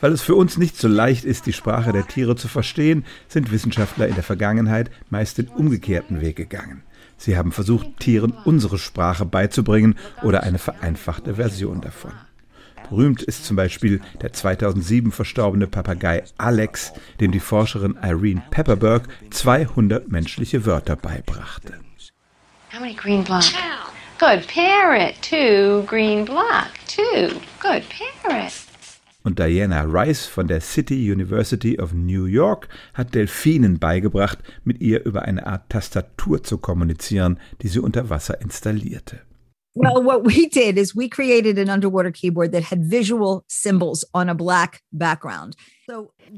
Weil 0.00 0.12
es 0.12 0.22
für 0.22 0.34
uns 0.34 0.56
nicht 0.58 0.76
so 0.76 0.88
leicht 0.88 1.24
ist, 1.24 1.46
die 1.46 1.52
Sprache 1.52 1.92
der 1.92 2.06
Tiere 2.06 2.36
zu 2.36 2.48
verstehen, 2.48 3.04
sind 3.28 3.50
Wissenschaftler 3.50 4.06
in 4.06 4.14
der 4.14 4.22
Vergangenheit 4.22 4.90
meist 5.10 5.38
den 5.38 5.48
umgekehrten 5.48 6.20
Weg 6.20 6.36
gegangen. 6.36 6.82
Sie 7.16 7.36
haben 7.36 7.50
versucht, 7.50 7.98
Tieren 7.98 8.32
unsere 8.44 8.78
Sprache 8.78 9.24
beizubringen 9.24 9.98
oder 10.22 10.44
eine 10.44 10.58
vereinfachte 10.58 11.34
Version 11.34 11.80
davon. 11.80 12.12
Berühmt 12.88 13.22
ist 13.22 13.44
zum 13.44 13.56
Beispiel 13.56 14.00
der 14.22 14.32
2007 14.32 15.12
verstorbene 15.12 15.66
Papagei 15.66 16.22
Alex, 16.38 16.92
dem 17.20 17.32
die 17.32 17.40
Forscherin 17.40 17.98
Irene 18.02 18.42
Pepperberg 18.50 19.08
200 19.30 20.10
menschliche 20.10 20.64
Wörter 20.64 20.96
beibrachte. 20.96 21.74
How 22.72 22.80
many 22.80 22.94
green 22.94 23.24
block? 23.24 23.44
Good 24.18 24.46
parrot. 24.46 25.14
Two 25.22 25.82
green 25.86 26.24
block. 26.24 26.68
Two. 26.86 27.40
Good 27.60 27.82
parrot. 28.22 28.67
Und 29.28 29.38
Diana 29.38 29.82
Rice 29.82 30.24
von 30.24 30.48
der 30.48 30.62
City 30.62 31.12
University 31.12 31.78
of 31.78 31.92
New 31.92 32.24
York 32.24 32.66
hat 32.94 33.14
Delfinen 33.14 33.78
beigebracht, 33.78 34.38
mit 34.64 34.80
ihr 34.80 35.04
über 35.04 35.20
eine 35.20 35.46
Art 35.46 35.68
Tastatur 35.68 36.42
zu 36.42 36.56
kommunizieren, 36.56 37.38
die 37.60 37.68
sie 37.68 37.80
unter 37.80 38.08
Wasser 38.08 38.40
installierte. 38.40 39.20
Well, 39.78 40.02
what 40.02 40.26
we 40.26 40.48
did 40.48 40.76
is 40.76 40.96
we 40.96 41.08
created 41.08 41.56
an 41.56 41.70
underwater 41.70 42.10
keyboard 42.10 42.50
that 42.50 42.64
had 42.64 42.90
visual 42.90 43.44
symbols 43.46 44.04
on 44.12 44.28
a 44.28 44.34
black 44.34 44.82
background. 44.92 45.54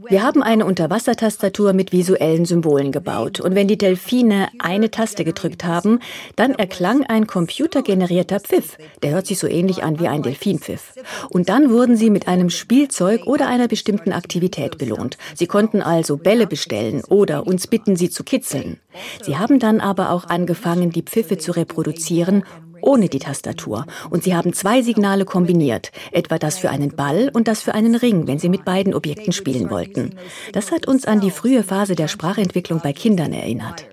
Wir 0.09 0.23
haben 0.23 0.45
eine 0.45 0.65
Unterwassertastatur 0.65 1.73
mit 1.73 1.91
visuellen 1.91 2.45
Symbolen 2.45 2.93
gebaut. 2.93 3.41
Und 3.41 3.57
wenn 3.57 3.67
die 3.67 3.79
Delfine 3.79 4.49
eine 4.61 4.93
Taste 4.93 5.25
gedrückt 5.25 5.65
haben, 5.65 5.99
dann 6.37 6.53
erklang 6.55 7.05
ein 7.05 7.27
computergenerierter 7.27 8.39
Pfiff. 8.39 8.79
Der 9.03 9.11
hört 9.11 9.27
sich 9.27 9.41
so 9.41 9.49
ähnlich 9.49 9.83
an 9.83 9.99
wie 9.99 10.07
ein 10.07 10.23
Delfinpfiff. 10.23 10.93
Und 11.31 11.49
dann 11.49 11.71
wurden 11.71 11.97
sie 11.97 12.11
mit 12.11 12.29
einem 12.29 12.51
Spielzeug 12.51 13.27
oder 13.27 13.49
einer 13.49 13.67
bestimmten 13.67 14.13
Aktivität 14.13 14.79
belohnt. 14.79 15.19
Sie 15.35 15.49
konnten 15.49 15.83
also 15.83 16.17
Bälle 16.17 16.47
bestellen 16.47 17.03
oder 17.09 17.47
uns 17.47 17.67
bitten, 17.67 17.97
sie 17.97 18.11
zu 18.11 18.23
kitzeln. 18.23 18.79
Sie 19.23 19.37
haben 19.37 19.59
dann 19.59 19.81
aber 19.81 20.11
auch 20.11 20.29
angefangen, 20.29 20.91
die 20.91 21.03
Pfiffe 21.03 21.39
zu 21.39 21.53
reproduzieren 21.53 22.45
ohne 22.91 23.09
die 23.09 23.21
Tastatur. 23.21 23.87
Und 24.11 24.25
sie 24.25 24.35
haben 24.35 24.53
zwei 24.53 24.83
Signale 24.83 25.25
kombiniert, 25.25 25.93
etwa 26.11 26.39
das 26.39 26.59
für 26.59 26.71
einen 26.71 26.97
Ball 26.97 27.31
und 27.33 27.47
das 27.47 27.63
für 27.63 27.73
einen 27.73 27.95
Ring, 27.95 28.27
wenn 28.27 28.41
sie 28.41 28.49
mit 28.49 28.65
beiden 28.65 28.95
Objekten 28.95 29.33
spielen 29.33 29.71
wollten. 29.71 30.17
Das 30.53 30.73
hat 30.73 30.89
uns 30.89 31.05
an 31.05 31.21
die 31.21 31.31
frühe 31.31 31.63
Phase 31.63 31.95
der 31.95 32.09
Sprachentwicklung 32.09 32.81
bei 32.83 32.93
Kindern 32.93 33.33
erinnert. 33.33 33.87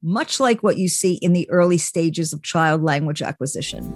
Much 0.00 0.38
like 0.38 0.62
what 0.62 0.76
you 0.76 0.86
see 0.86 1.14
in 1.14 1.34
the 1.34 1.48
early 1.50 1.78
stages 1.78 2.32
of 2.32 2.42
child 2.42 2.82
language 2.82 3.22
acquisition. 3.22 3.92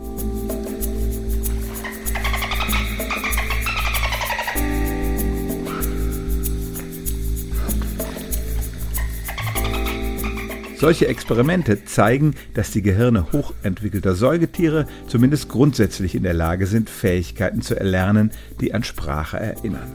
Solche 10.79 11.09
Experimente 11.09 11.85
zeigen, 11.87 12.35
dass 12.55 12.71
die 12.71 12.83
Gehirne 12.83 13.33
hochentwickelter 13.33 14.15
Säugetiere 14.15 14.87
zumindest 15.09 15.49
grundsätzlich 15.49 16.15
in 16.15 16.23
der 16.23 16.35
Lage 16.35 16.69
sind, 16.69 16.89
Fähigkeiten 16.89 17.63
zu 17.63 17.75
erlernen, 17.75 18.31
die 18.61 18.73
an 18.73 18.85
Sprache 18.85 19.41
erinnern. 19.41 19.93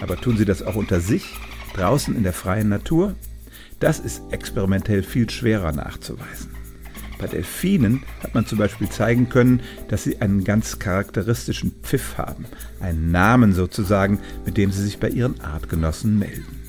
Aber 0.00 0.16
tun 0.16 0.36
sie 0.36 0.44
das 0.44 0.62
auch 0.62 0.76
unter 0.76 1.00
sich, 1.00 1.34
draußen 1.74 2.14
in 2.14 2.22
der 2.22 2.32
freien 2.32 2.68
Natur? 2.68 3.16
Das 3.80 3.98
ist 3.98 4.22
experimentell 4.30 5.02
viel 5.02 5.28
schwerer 5.28 5.72
nachzuweisen. 5.72 6.50
Bei 7.18 7.26
Delfinen 7.26 8.04
hat 8.22 8.32
man 8.32 8.46
zum 8.46 8.58
Beispiel 8.58 8.88
zeigen 8.88 9.28
können, 9.28 9.60
dass 9.88 10.04
sie 10.04 10.20
einen 10.20 10.44
ganz 10.44 10.78
charakteristischen 10.78 11.72
Pfiff 11.82 12.16
haben, 12.16 12.44
einen 12.78 13.10
Namen 13.10 13.54
sozusagen, 13.54 14.20
mit 14.44 14.56
dem 14.56 14.70
sie 14.70 14.84
sich 14.84 15.00
bei 15.00 15.08
ihren 15.08 15.40
Artgenossen 15.40 16.16
melden. 16.16 16.65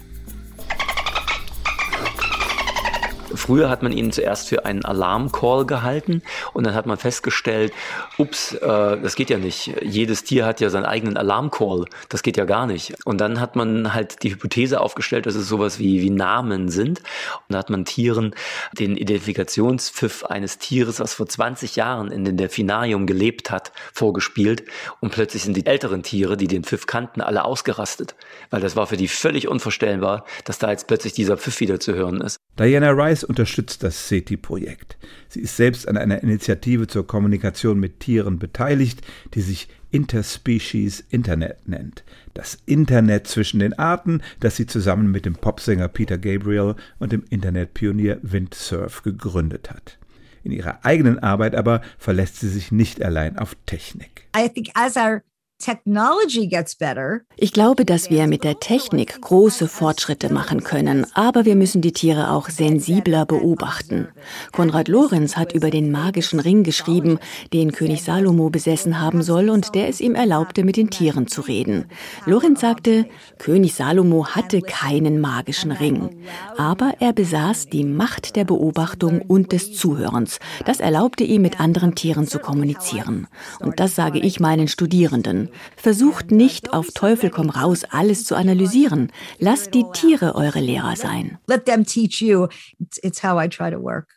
Früher 3.38 3.70
hat 3.70 3.84
man 3.84 3.91
ihn 3.91 4.12
zuerst 4.12 4.50
für 4.50 4.65
einen 4.65 4.84
Alarmcall 4.84 5.65
gehalten 5.65 6.22
und 6.53 6.65
dann 6.65 6.75
hat 6.75 6.86
man 6.86 6.98
festgestellt, 6.98 7.72
ups, 8.17 8.53
äh, 8.53 8.98
das 9.00 9.15
geht 9.15 9.29
ja 9.29 9.38
nicht. 9.38 9.74
Jedes 9.82 10.24
Tier 10.24 10.46
hat 10.46 10.60
ja 10.60 10.70
seinen 10.70 10.86
eigenen 10.86 11.17
Alarmcall. 11.17 11.86
Das 12.10 12.24
geht 12.24 12.38
ja 12.38 12.46
gar 12.46 12.67
nicht. 12.67 12.96
Und 13.06 13.22
dann 13.22 13.39
hat 13.39 13.56
man 13.56 13.94
halt 13.94 14.24
die 14.24 14.32
Hypothese 14.32 14.82
aufgestellt, 14.82 15.25
dass 15.25 15.36
es 15.36 15.48
sowas 15.48 15.79
wie, 15.79 16.01
wie 16.01 16.10
Namen 16.10 16.70
sind. 16.70 17.00
Und 17.00 17.53
da 17.53 17.60
hat 17.60 17.70
man 17.70 17.86
Tieren 17.86 18.34
den 18.77 18.98
Identifikationspfiff 18.98 20.25
eines 20.25 20.58
Tieres, 20.58 21.00
was 21.00 21.13
vor 21.13 21.27
20 21.27 21.75
Jahren 21.75 22.12
in 22.12 22.25
dem 22.25 22.38
Delfinarium 22.38 23.06
gelebt 23.06 23.51
hat, 23.51 23.72
vorgespielt. 23.94 24.63
Und 25.00 25.12
plötzlich 25.12 25.44
sind 25.44 25.56
die 25.56 25.65
älteren 25.65 26.03
Tiere, 26.03 26.38
die 26.38 26.48
den 26.48 26.63
Pfiff 26.63 26.88
kannten, 26.88 27.22
alle 27.22 27.46
ausgerastet. 27.46 28.15
Weil 28.50 28.62
das 28.62 28.75
war 28.75 28.88
für 28.88 28.98
die 28.98 29.08
völlig 29.08 29.48
unvorstellbar, 29.48 30.25
dass 30.46 30.60
da 30.60 30.72
jetzt 30.72 30.88
plötzlich 30.88 31.13
dieser 31.13 31.38
Pfiff 31.38 31.60
wieder 31.60 31.79
zu 31.79 31.94
hören 31.94 32.22
ist. 32.22 32.38
Diana 32.59 32.89
Rice 32.89 33.23
unterstützt 33.23 33.83
das 33.83 34.09
SETI-Projekt. 34.09 34.97
Sie 35.29 35.41
ist 35.41 35.57
selbst 35.57 35.87
an 35.87 35.95
einer 35.95 36.23
Initiative 36.23 36.87
zur 36.87 37.05
Kommunikation 37.05 37.79
mit 37.79 37.99
Tieren 37.99 38.39
beteiligt, 38.39 39.01
die 39.35 39.41
sich 39.41 39.67
Interspecies 39.91 41.03
Internet 41.09 41.67
nennt. 41.67 42.03
Das 42.33 42.57
Internet 42.65 43.27
zwischen 43.27 43.59
den 43.59 43.77
Arten, 43.77 44.21
das 44.39 44.55
sie 44.55 44.65
zusammen 44.65 45.11
mit 45.11 45.25
dem 45.25 45.35
Popsänger 45.35 45.87
Peter 45.87 46.17
Gabriel 46.17 46.75
und 46.99 47.11
dem 47.11 47.23
Internetpionier 47.29 48.19
Windsurf 48.23 49.03
gegründet 49.03 49.69
hat. 49.69 49.99
In 50.43 50.51
ihrer 50.51 50.83
eigenen 50.83 51.19
Arbeit 51.19 51.55
aber 51.55 51.81
verlässt 51.97 52.39
sie 52.39 52.49
sich 52.49 52.71
nicht 52.71 53.03
allein 53.03 53.37
auf 53.37 53.55
Technik. 53.65 54.27
I 54.35 54.49
think 54.49 54.69
as 54.73 54.95
our. 54.95 55.21
Ich 57.35 57.51
glaube, 57.51 57.83
dass 57.83 58.11
wir 58.11 58.27
mit 58.27 58.43
der 58.43 58.59
Technik 58.59 59.19
große 59.19 59.67
Fortschritte 59.67 60.31
machen 60.31 60.63
können, 60.63 61.07
aber 61.15 61.45
wir 61.45 61.55
müssen 61.55 61.81
die 61.81 61.93
Tiere 61.93 62.31
auch 62.31 62.49
sensibler 62.49 63.25
beobachten. 63.25 64.07
Konrad 64.51 64.87
Lorenz 64.87 65.35
hat 65.35 65.53
über 65.53 65.71
den 65.71 65.91
magischen 65.91 66.39
Ring 66.39 66.63
geschrieben, 66.63 67.17
den 67.53 67.71
König 67.71 68.03
Salomo 68.03 68.51
besessen 68.51 69.01
haben 69.01 69.23
soll 69.23 69.49
und 69.49 69.73
der 69.73 69.89
es 69.89 69.99
ihm 69.99 70.13
erlaubte, 70.13 70.63
mit 70.63 70.77
den 70.77 70.91
Tieren 70.91 71.25
zu 71.25 71.41
reden. 71.41 71.85
Lorenz 72.25 72.61
sagte, 72.61 73.07
König 73.39 73.73
Salomo 73.73 74.27
hatte 74.27 74.61
keinen 74.61 75.19
magischen 75.19 75.71
Ring, 75.71 76.21
aber 76.55 76.93
er 76.99 77.13
besaß 77.13 77.65
die 77.65 77.83
Macht 77.83 78.35
der 78.35 78.45
Beobachtung 78.45 79.23
und 79.23 79.51
des 79.53 79.73
Zuhörens. 79.73 80.37
Das 80.65 80.79
erlaubte 80.79 81.23
ihm, 81.23 81.41
mit 81.41 81.59
anderen 81.59 81.95
Tieren 81.95 82.27
zu 82.27 82.37
kommunizieren. 82.37 83.27
Und 83.59 83.79
das 83.79 83.95
sage 83.95 84.19
ich 84.19 84.39
meinen 84.39 84.67
Studierenden. 84.67 85.46
Versucht 85.75 86.31
nicht 86.31 86.73
auf 86.73 86.87
Teufel 86.93 87.29
komm 87.29 87.49
raus 87.49 87.83
alles 87.89 88.25
zu 88.25 88.35
analysieren. 88.35 89.11
Lasst 89.39 89.73
die 89.73 89.85
Tiere 89.93 90.35
eure 90.35 90.59
Lehrer 90.59 90.95
sein. 90.95 91.37
Let 91.47 91.65
them 91.65 91.85
teach 91.85 92.21
you. 92.21 92.47
It's, 92.79 93.23
how 93.23 93.41
I 93.41 93.47
try 93.47 93.71
to 93.71 93.81
work. 93.81 94.07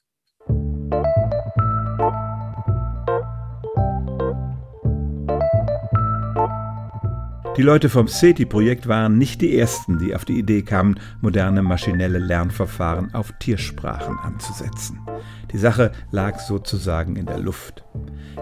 Die 7.61 7.67
Leute 7.67 7.91
vom 7.91 8.09
SETI-Projekt 8.09 8.89
waren 8.89 9.19
nicht 9.19 9.43
die 9.43 9.59
ersten, 9.59 9.99
die 9.99 10.15
auf 10.15 10.25
die 10.25 10.39
Idee 10.39 10.63
kamen, 10.63 10.99
moderne 11.21 11.61
maschinelle 11.61 12.19
Lernverfahren 12.19 13.13
auf 13.13 13.35
Tiersprachen 13.39 14.19
anzusetzen. 14.19 14.99
Die 15.53 15.59
Sache 15.59 15.93
lag 16.11 16.39
sozusagen 16.39 17.17
in 17.17 17.27
der 17.27 17.39
Luft. 17.39 17.85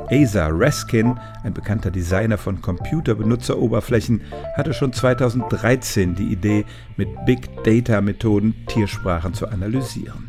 Asa 0.09 0.47
Raskin, 0.53 1.19
ein 1.43 1.53
bekannter 1.53 1.91
Designer 1.91 2.39
von 2.39 2.63
Computerbenutzeroberflächen, 2.63 4.21
hatte 4.57 4.73
schon 4.73 4.93
2013 4.93 6.15
die 6.15 6.31
Idee, 6.31 6.65
mit 6.97 7.09
Big 7.27 7.49
Data-Methoden 7.65 8.55
Tiersprachen 8.69 9.35
zu 9.35 9.49
analysieren. 9.49 10.28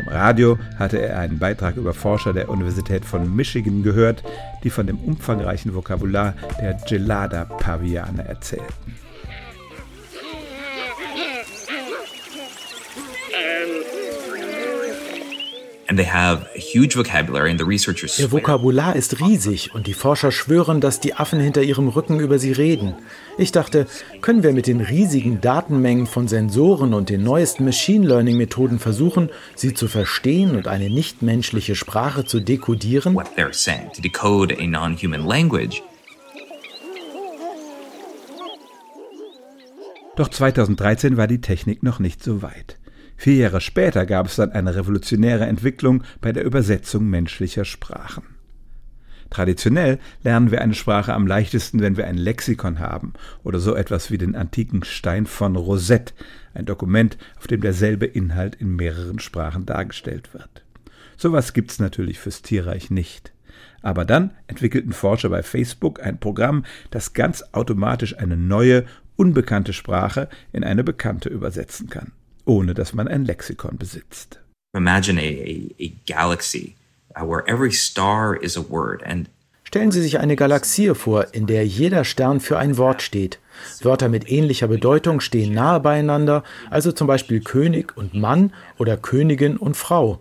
Im 0.00 0.08
Radio 0.08 0.58
hatte 0.78 0.98
er 0.98 1.18
einen 1.18 1.38
Beitrag 1.38 1.76
über 1.76 1.92
Forscher 1.92 2.32
der 2.32 2.48
Universität 2.48 3.04
von 3.04 3.36
Michigan 3.36 3.82
gehört, 3.82 4.22
die 4.64 4.70
von 4.70 4.86
dem 4.86 4.98
umfangreichen 4.98 5.74
Vokabular 5.74 6.34
der 6.58 6.74
Gelada-Paviane 6.88 8.26
erzählten. 8.26 8.94
Ihr 18.20 18.30
Vokabular 18.30 18.94
ist 18.94 19.20
riesig 19.20 19.74
und 19.74 19.86
die 19.88 19.94
Forscher 19.94 20.30
schwören, 20.30 20.80
dass 20.80 21.00
die 21.00 21.14
Affen 21.14 21.40
hinter 21.40 21.62
ihrem 21.62 21.88
Rücken 21.88 22.20
über 22.20 22.38
sie 22.38 22.52
reden. 22.52 22.94
Ich 23.38 23.50
dachte, 23.50 23.86
können 24.20 24.42
wir 24.44 24.52
mit 24.52 24.68
den 24.68 24.80
riesigen 24.80 25.40
Datenmengen 25.40 26.06
von 26.06 26.28
Sensoren 26.28 26.94
und 26.94 27.08
den 27.08 27.24
neuesten 27.24 27.64
Machine 27.64 28.06
Learning 28.06 28.36
Methoden 28.36 28.78
versuchen, 28.78 29.30
sie 29.56 29.74
zu 29.74 29.88
verstehen 29.88 30.54
und 30.54 30.68
eine 30.68 30.90
nichtmenschliche 30.90 31.74
Sprache 31.74 32.24
zu 32.24 32.38
dekodieren? 32.40 33.14
Doch 40.16 40.28
2013 40.28 41.16
war 41.16 41.26
die 41.26 41.40
Technik 41.40 41.82
noch 41.82 41.98
nicht 41.98 42.22
so 42.22 42.42
weit. 42.42 42.79
Vier 43.20 43.34
Jahre 43.34 43.60
später 43.60 44.06
gab 44.06 44.28
es 44.28 44.36
dann 44.36 44.52
eine 44.52 44.74
revolutionäre 44.74 45.44
Entwicklung 45.44 46.04
bei 46.22 46.32
der 46.32 46.42
Übersetzung 46.42 47.06
menschlicher 47.10 47.66
Sprachen. 47.66 48.22
Traditionell 49.28 49.98
lernen 50.24 50.50
wir 50.50 50.62
eine 50.62 50.72
Sprache 50.72 51.12
am 51.12 51.26
leichtesten, 51.26 51.80
wenn 51.80 51.98
wir 51.98 52.06
ein 52.06 52.16
Lexikon 52.16 52.78
haben 52.78 53.12
oder 53.44 53.58
so 53.58 53.74
etwas 53.74 54.10
wie 54.10 54.16
den 54.16 54.34
antiken 54.34 54.84
Stein 54.84 55.26
von 55.26 55.54
Rosette, 55.56 56.14
ein 56.54 56.64
Dokument, 56.64 57.18
auf 57.36 57.46
dem 57.46 57.60
derselbe 57.60 58.06
Inhalt 58.06 58.54
in 58.54 58.74
mehreren 58.74 59.18
Sprachen 59.18 59.66
dargestellt 59.66 60.32
wird. 60.32 60.64
Sowas 61.18 61.52
gibt's 61.52 61.78
natürlich 61.78 62.18
fürs 62.18 62.40
Tierreich 62.40 62.90
nicht. 62.90 63.34
Aber 63.82 64.06
dann 64.06 64.30
entwickelten 64.46 64.94
Forscher 64.94 65.28
bei 65.28 65.42
Facebook 65.42 66.02
ein 66.02 66.18
Programm, 66.18 66.64
das 66.90 67.12
ganz 67.12 67.44
automatisch 67.52 68.16
eine 68.16 68.38
neue, 68.38 68.86
unbekannte 69.16 69.74
Sprache 69.74 70.30
in 70.54 70.64
eine 70.64 70.84
bekannte 70.84 71.28
übersetzen 71.28 71.90
kann 71.90 72.12
ohne 72.50 72.74
dass 72.74 72.92
man 72.92 73.06
ein 73.06 73.24
Lexikon 73.24 73.78
besitzt. 73.78 74.40
Imagine 74.76 75.20
a, 75.20 75.22
a, 75.22 75.74
a 75.78 75.92
galaxy 76.06 76.74
uh, 77.16 77.24
where 77.24 77.46
every 77.46 77.70
star 77.70 78.34
is 78.34 78.56
a 78.56 78.64
word 78.68 79.02
and 79.04 79.28
Stellen 79.62 79.92
Sie 79.92 80.02
sich 80.02 80.18
eine 80.18 80.34
Galaxie 80.34 80.96
vor, 80.96 81.28
in 81.32 81.46
der 81.46 81.64
jeder 81.64 82.02
Stern 82.02 82.40
für 82.40 82.58
ein 82.58 82.76
Wort 82.76 83.02
steht. 83.02 83.38
Wörter 83.82 84.08
mit 84.08 84.28
ähnlicher 84.28 84.66
Bedeutung 84.66 85.20
stehen 85.20 85.54
nahe 85.54 85.78
beieinander, 85.78 86.42
also 86.70 86.90
zum 86.90 87.06
Beispiel 87.06 87.38
König 87.38 87.96
und 87.96 88.12
Mann 88.12 88.52
oder 88.78 88.96
Königin 88.96 89.56
und 89.56 89.76
Frau. 89.76 90.18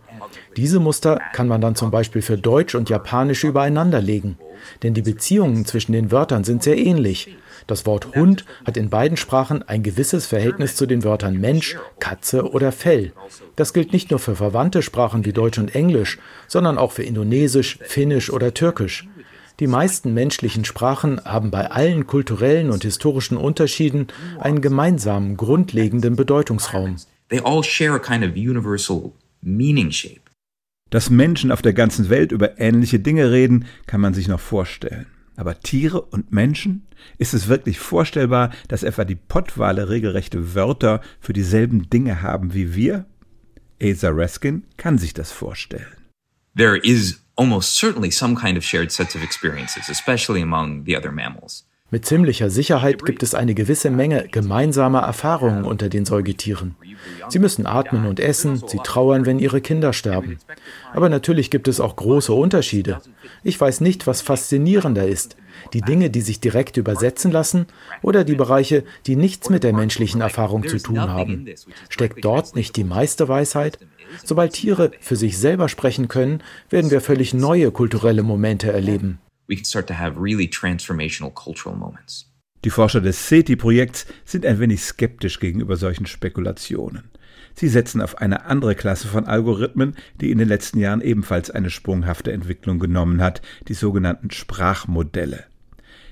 Diese 0.56 0.80
Muster 0.80 1.20
kann 1.34 1.48
man 1.48 1.62
dann 1.62 1.74
zum 1.74 1.90
Beispiel 1.90 2.22
für 2.22 2.38
Deutsch 2.38 2.76
und 2.76 2.92
Japanisch 2.92 3.44
übereinander 3.44 4.02
legen. 4.02 4.38
Denn 4.84 4.94
die 4.94 5.02
Beziehungen 5.02 5.66
zwischen 5.66 5.94
den 5.94 6.12
Wörtern 6.12 6.44
sind 6.44 6.62
sehr 6.62 6.78
ähnlich. 6.78 7.36
Das 7.70 7.86
Wort 7.86 8.16
Hund 8.16 8.46
hat 8.66 8.78
in 8.78 8.90
beiden 8.90 9.16
Sprachen 9.16 9.62
ein 9.62 9.84
gewisses 9.84 10.26
Verhältnis 10.26 10.76
zu 10.76 10.88
den 10.88 11.04
Wörtern 11.04 11.40
Mensch, 11.40 11.78
Katze 12.00 12.50
oder 12.50 12.72
Fell. 12.72 13.14
Das 13.56 13.74
gilt 13.74 13.94
nicht 13.94 14.10
nur 14.10 14.18
für 14.18 14.36
verwandte 14.36 14.82
Sprachen 14.82 15.24
wie 15.24 15.34
Deutsch 15.34 15.60
und 15.60 15.76
Englisch, 15.76 16.18
sondern 16.48 16.80
auch 16.80 16.92
für 16.92 17.04
Indonesisch, 17.04 17.78
Finnisch 17.84 18.32
oder 18.32 18.56
Türkisch. 18.56 19.08
Die 19.60 19.68
meisten 19.68 20.16
menschlichen 20.16 20.66
Sprachen 20.66 21.24
haben 21.24 21.52
bei 21.52 21.70
allen 21.70 22.08
kulturellen 22.08 22.72
und 22.72 22.82
historischen 22.82 23.38
Unterschieden 23.38 24.08
einen 24.40 24.62
gemeinsamen, 24.62 25.38
grundlegenden 25.38 26.16
Bedeutungsraum. 26.16 26.96
They 27.30 27.42
all 27.42 27.64
share 27.64 27.94
a 27.94 28.00
kind 28.00 28.26
of 28.26 28.32
universal 28.32 29.12
meaning 29.44 29.92
shape. 29.92 30.22
Dass 30.90 31.12
Menschen 31.12 31.52
auf 31.52 31.62
der 31.62 31.74
ganzen 31.74 32.10
Welt 32.10 32.32
über 32.32 32.60
ähnliche 32.60 33.00
Dinge 33.00 33.30
reden, 33.30 33.66
kann 33.86 34.02
man 34.02 34.16
sich 34.16 34.28
noch 34.28 34.40
vorstellen. 34.40 35.06
Aber 35.40 35.58
Tiere 35.62 36.02
und 36.02 36.34
Menschen? 36.34 36.86
Ist 37.18 37.34
es 37.34 37.48
wirklich 37.48 37.80
vorstellbar, 37.80 38.52
dass 38.68 38.84
etwa 38.84 39.06
die 39.06 39.16
Pottwale 39.16 39.88
regelrechte 39.88 40.54
Wörter 40.54 41.00
für 41.22 41.32
dieselben 41.32 41.90
Dinge 41.90 42.22
haben 42.22 42.54
wie 42.54 42.76
wir? 42.76 43.06
Asa 43.82 44.10
Raskin 44.12 44.66
kann 44.76 44.98
sich 44.98 45.14
das 45.14 45.32
vorstellen. 45.32 45.96
There 46.58 46.78
is 46.78 47.22
almost 47.38 47.78
certainly 47.78 48.12
some 48.12 48.36
kind 48.36 48.58
of 48.58 48.66
shared 48.66 48.92
sets 48.92 49.16
of 49.16 49.24
experiences, 49.24 49.88
especially 49.88 50.42
among 50.42 50.84
the 50.86 50.98
other 50.98 51.14
mammals. 51.14 51.66
Mit 51.92 52.06
ziemlicher 52.06 52.52
Sicherheit 52.52 53.04
gibt 53.04 53.24
es 53.24 53.34
eine 53.34 53.56
gewisse 53.56 53.90
Menge 53.90 54.28
gemeinsamer 54.32 55.00
Erfahrungen 55.00 55.64
unter 55.64 55.90
den 55.90 56.06
Säugetieren. 56.06 56.76
Sie 57.30 57.40
müssen 57.40 57.66
atmen 57.66 58.06
und 58.06 58.20
essen, 58.20 58.62
sie 58.68 58.78
trauern, 58.84 59.26
wenn 59.26 59.40
ihre 59.40 59.60
Kinder 59.60 59.92
sterben. 59.92 60.38
Aber 60.94 61.10
natürlich 61.10 61.50
gibt 61.50 61.68
es 61.68 61.80
auch 61.80 61.96
große 61.96 62.32
Unterschiede. 62.32 63.02
Ich 63.44 63.60
weiß 63.60 63.82
nicht, 63.82 64.06
was 64.06 64.22
faszinierender 64.22 65.08
ist. 65.08 65.36
Die 65.74 65.82
Dinge, 65.82 66.12
die 66.12 66.22
sich 66.22 66.40
direkt 66.40 66.78
übersetzen 66.78 67.32
lassen 67.32 67.66
oder 68.04 68.24
die 68.24 68.36
Bereiche, 68.36 68.84
die 69.08 69.16
nichts 69.16 69.50
mit 69.50 69.64
der 69.64 69.74
menschlichen 69.74 70.22
Erfahrung 70.22 70.68
zu 70.68 70.78
tun 70.78 71.00
haben. 71.00 71.48
Steckt 71.90 72.24
dort 72.24 72.56
nicht 72.56 72.76
die 72.76 72.84
meiste 72.84 73.28
Weisheit? 73.28 73.80
Sobald 74.24 74.54
Tiere 74.54 74.92
für 75.00 75.16
sich 75.16 75.40
selber 75.40 75.70
sprechen 75.70 76.08
können, 76.08 76.44
werden 76.70 76.92
wir 76.92 77.02
völlig 77.02 77.34
neue 77.34 77.72
kulturelle 77.72 78.22
Momente 78.24 78.72
erleben 78.72 79.20
we 79.50 79.56
can 79.56 79.66
start 79.66 79.88
to 79.88 79.96
have 79.96 80.22
really 80.22 80.48
transformational 80.48 81.34
cultural 81.34 81.76
moments. 81.76 82.26
Die 82.66 82.70
Forscher 82.70 83.02
des 83.02 83.30
SETI-Projekts 83.30 84.06
sind 84.26 84.46
ein 84.46 84.60
wenig 84.60 84.84
skeptisch 84.84 85.40
gegenüber 85.40 85.78
solchen 85.78 86.06
Spekulationen. 86.06 87.10
Sie 87.56 87.70
setzen 87.70 88.02
auf 88.02 88.18
eine 88.18 88.46
andere 88.46 88.76
Klasse 88.76 89.08
von 89.08 89.26
Algorithmen, 89.26 89.96
die 90.22 90.32
in 90.32 90.38
den 90.38 90.48
letzten 90.48 90.80
Jahren 90.80 91.02
ebenfalls 91.02 91.50
eine 91.50 91.70
sprunghafte 91.70 92.32
Entwicklung 92.32 92.80
genommen 92.80 93.22
hat, 93.22 93.42
die 93.68 93.74
sogenannten 93.74 94.32
Sprachmodelle. 94.32 95.46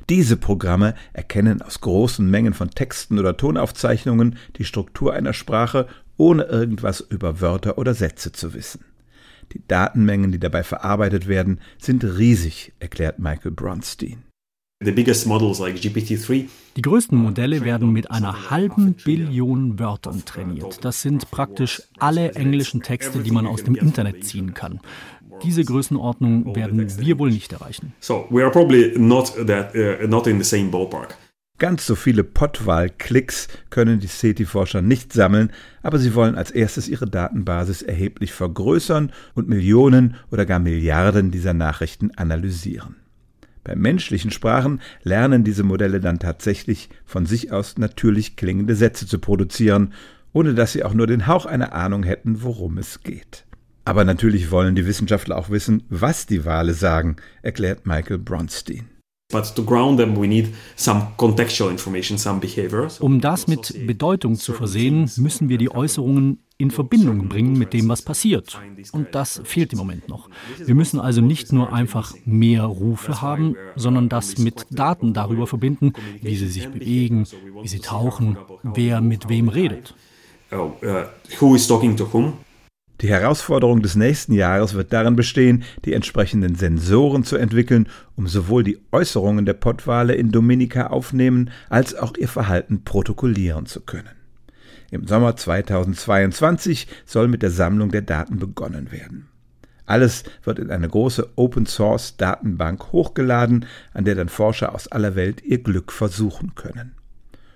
Diese 0.10 0.38
Programme 0.38 0.95
erkennen 1.12 1.62
aus 1.62 1.82
großen 1.82 2.30
Mengen 2.30 2.54
von 2.54 2.71
Texten 2.71 3.19
oder 3.19 3.36
Tonaufzeichnungen 3.36 4.38
die 4.58 4.63
Struktur 4.63 5.13
einer 5.13 5.34
Sprache, 5.34 5.88
ohne 6.15 6.43
irgendwas 6.43 7.02
über 7.02 7.41
Wörter 7.41 7.78
oder 7.78 7.93
Sätze 7.93 8.32
zu 8.32 8.54
wissen. 8.54 8.86
Die 9.54 9.62
Datenmengen, 9.68 10.32
die 10.32 10.40
dabei 10.40 10.64
verarbeitet 10.64 11.28
werden, 11.28 11.60
sind 11.78 12.04
riesig, 12.04 12.74
erklärt 12.80 13.20
Michael 13.20 13.52
Bronstein. 13.52 14.24
Die 14.80 14.94
größten 16.82 17.18
Modelle 17.18 17.66
werden 17.66 17.92
mit 17.92 18.12
einer 18.12 18.52
halben 18.52 18.94
Billion 18.94 19.80
Wörtern 19.80 20.24
trainiert. 20.24 20.86
Das 20.86 21.02
sind 21.02 21.32
praktisch 21.32 21.82
alle 21.98 22.36
englischen 22.36 22.84
Texte, 22.84 23.20
die 23.20 23.32
man 23.32 23.48
aus 23.48 23.64
dem 23.64 23.74
Internet 23.74 24.24
ziehen 24.24 24.54
kann. 24.54 24.80
Diese 25.44 25.64
Größenordnung 25.64 26.56
werden 26.56 26.88
wir 27.00 27.18
wohl 27.18 27.32
nicht 27.32 27.54
erreichen. 27.54 27.94
So 28.00 28.28
we 28.30 28.44
are 28.44 28.52
probably 28.52 28.94
not 28.98 29.34
that 29.48 29.74
uh, 29.76 30.08
not 30.08 30.28
in 30.28 30.38
the 30.42 30.48
same 30.48 30.70
ballpark. 30.70 31.16
Ganz 31.60 31.88
so 31.88 31.96
viele 31.96 32.24
Pottwahl-Klicks 32.24 33.48
können 33.72 34.00
die 34.00 34.08
SETI-Forscher 34.08 34.84
nicht 34.84 35.12
sammeln, 35.12 35.52
aber 35.82 35.98
sie 35.98 36.13
wollen 36.13 36.36
als 36.36 36.52
erstes 36.52 36.88
ihre 36.88 37.08
Datenbasis 37.10 37.82
erheblich 37.82 38.32
vergrößern 38.32 39.12
und 39.34 39.50
Millionen 39.50 40.15
oder 40.30 40.46
gar 40.46 40.60
Milliarden 40.60 41.32
dieser 41.32 41.56
Nachrichten 41.56 42.12
analysieren. 42.15 42.98
Bei 43.63 43.76
menschlichen 43.76 44.30
Sprachen 44.30 44.82
lernen 45.02 45.43
diese 45.43 45.63
Modelle 45.63 46.00
dann 46.00 46.20
tatsächlich 46.20 46.89
von 47.06 47.26
sich 47.26 47.52
aus 47.52 47.78
natürlich 47.80 48.36
klingende 48.36 48.76
Sätze 48.76 49.08
zu 49.08 49.17
produzieren, 49.17 49.93
ohne 50.34 50.54
dass 50.54 50.74
sie 50.74 50.84
auch 50.84 50.93
nur 50.93 51.08
den 51.08 51.26
Hauch 51.26 51.48
einer 51.48 51.74
Ahnung 51.74 52.04
hätten, 52.04 52.43
worum 52.43 52.78
es 52.78 53.02
geht. 53.02 53.46
Aber 53.84 54.06
natürlich 54.06 54.52
wollen 54.52 54.76
die 54.76 54.86
Wissenschaftler 54.86 55.38
auch 55.38 55.50
wissen, 55.50 55.84
was 55.89 56.28
die 56.28 56.46
Wale 56.46 56.74
sagen, 56.74 57.15
erklärt 57.41 57.88
Michael 57.88 58.20
Bronstein. 58.20 58.97
Um 59.30 59.42
das 63.20 63.48
mit 63.48 63.88
Bedeutung 63.88 64.36
zu 64.36 64.54
versehen, 64.54 65.12
müssen 65.18 65.50
wir 65.50 65.58
die 65.58 65.70
Äußerungen 65.70 66.40
in 66.58 66.72
Verbindung 66.72 67.28
bringen 67.28 67.58
mit 67.58 67.74
dem, 67.74 67.90
was 67.90 68.02
passiert. 68.02 68.58
Und 68.94 69.13
das 69.13 69.42
fehlt 69.44 69.74
im 69.74 69.80
Moment 69.80 70.08
noch. 70.08 70.30
Wir 70.58 70.76
müssen 70.76 71.02
also 71.02 71.20
nicht 71.20 71.52
nur 71.52 71.74
einfach 71.74 72.13
mehr 72.24 72.63
Rufe 72.63 73.22
haben, 73.22 73.58
sondern 73.76 74.08
das 74.08 74.38
mit 74.38 74.66
Daten 74.70 75.13
darüber 75.13 75.46
verbinden, 75.46 75.92
wie 76.22 76.38
sie 76.38 76.48
sich 76.48 76.70
bewegen, 76.70 77.28
wie 77.62 77.68
sie 77.68 77.80
tauchen, 77.80 78.38
wer 78.63 79.02
mit 79.02 79.28
wem 79.28 79.50
redet. 79.50 79.94
Oh, 80.54 80.72
uh, 80.82 81.04
who 81.42 81.56
is 81.56 81.68
talking 81.68 81.98
to 81.98 82.08
whom? 82.13 82.32
Die 83.02 83.10
Herausforderung 83.10 83.84
des 83.84 83.96
nächsten 83.96 84.34
Jahres 84.34 84.74
wird 84.74 84.92
darin 84.92 85.16
bestehen, 85.16 85.64
die 85.86 85.94
entsprechenden 85.94 86.56
Sensoren 86.56 87.24
zu 87.24 87.38
entwickeln, 87.38 87.90
um 88.16 88.28
sowohl 88.28 88.64
die 88.64 88.80
Äußerungen 88.92 89.46
der 89.46 89.54
Pottwale 89.54 90.16
in 90.16 90.32
Dominika 90.32 90.88
aufnehmen 90.88 91.52
als 91.70 91.94
auch 91.94 92.18
ihr 92.18 92.28
Verhalten 92.28 92.84
protokollieren 92.84 93.68
zu 93.68 93.82
können. 93.82 94.10
Im 94.90 95.06
Sommer 95.06 95.36
2022 95.36 96.88
soll 97.06 97.28
mit 97.28 97.44
der 97.44 97.52
Sammlung 97.52 97.92
der 97.92 98.02
Daten 98.02 98.40
begonnen 98.40 98.92
werden. 98.92 99.28
Alles 99.86 100.24
wird 100.44 100.58
in 100.58 100.72
eine 100.72 100.90
große 100.90 101.30
Open-Source-Datenbank 101.36 102.92
hochgeladen, 102.92 103.66
an 103.94 104.06
der 104.06 104.16
dann 104.16 104.30
Forscher 104.30 104.74
aus 104.74 104.88
aller 104.88 105.16
Welt 105.16 105.44
ihr 105.44 105.62
Glück 105.62 105.92
versuchen 105.92 106.56
können. 106.56 106.96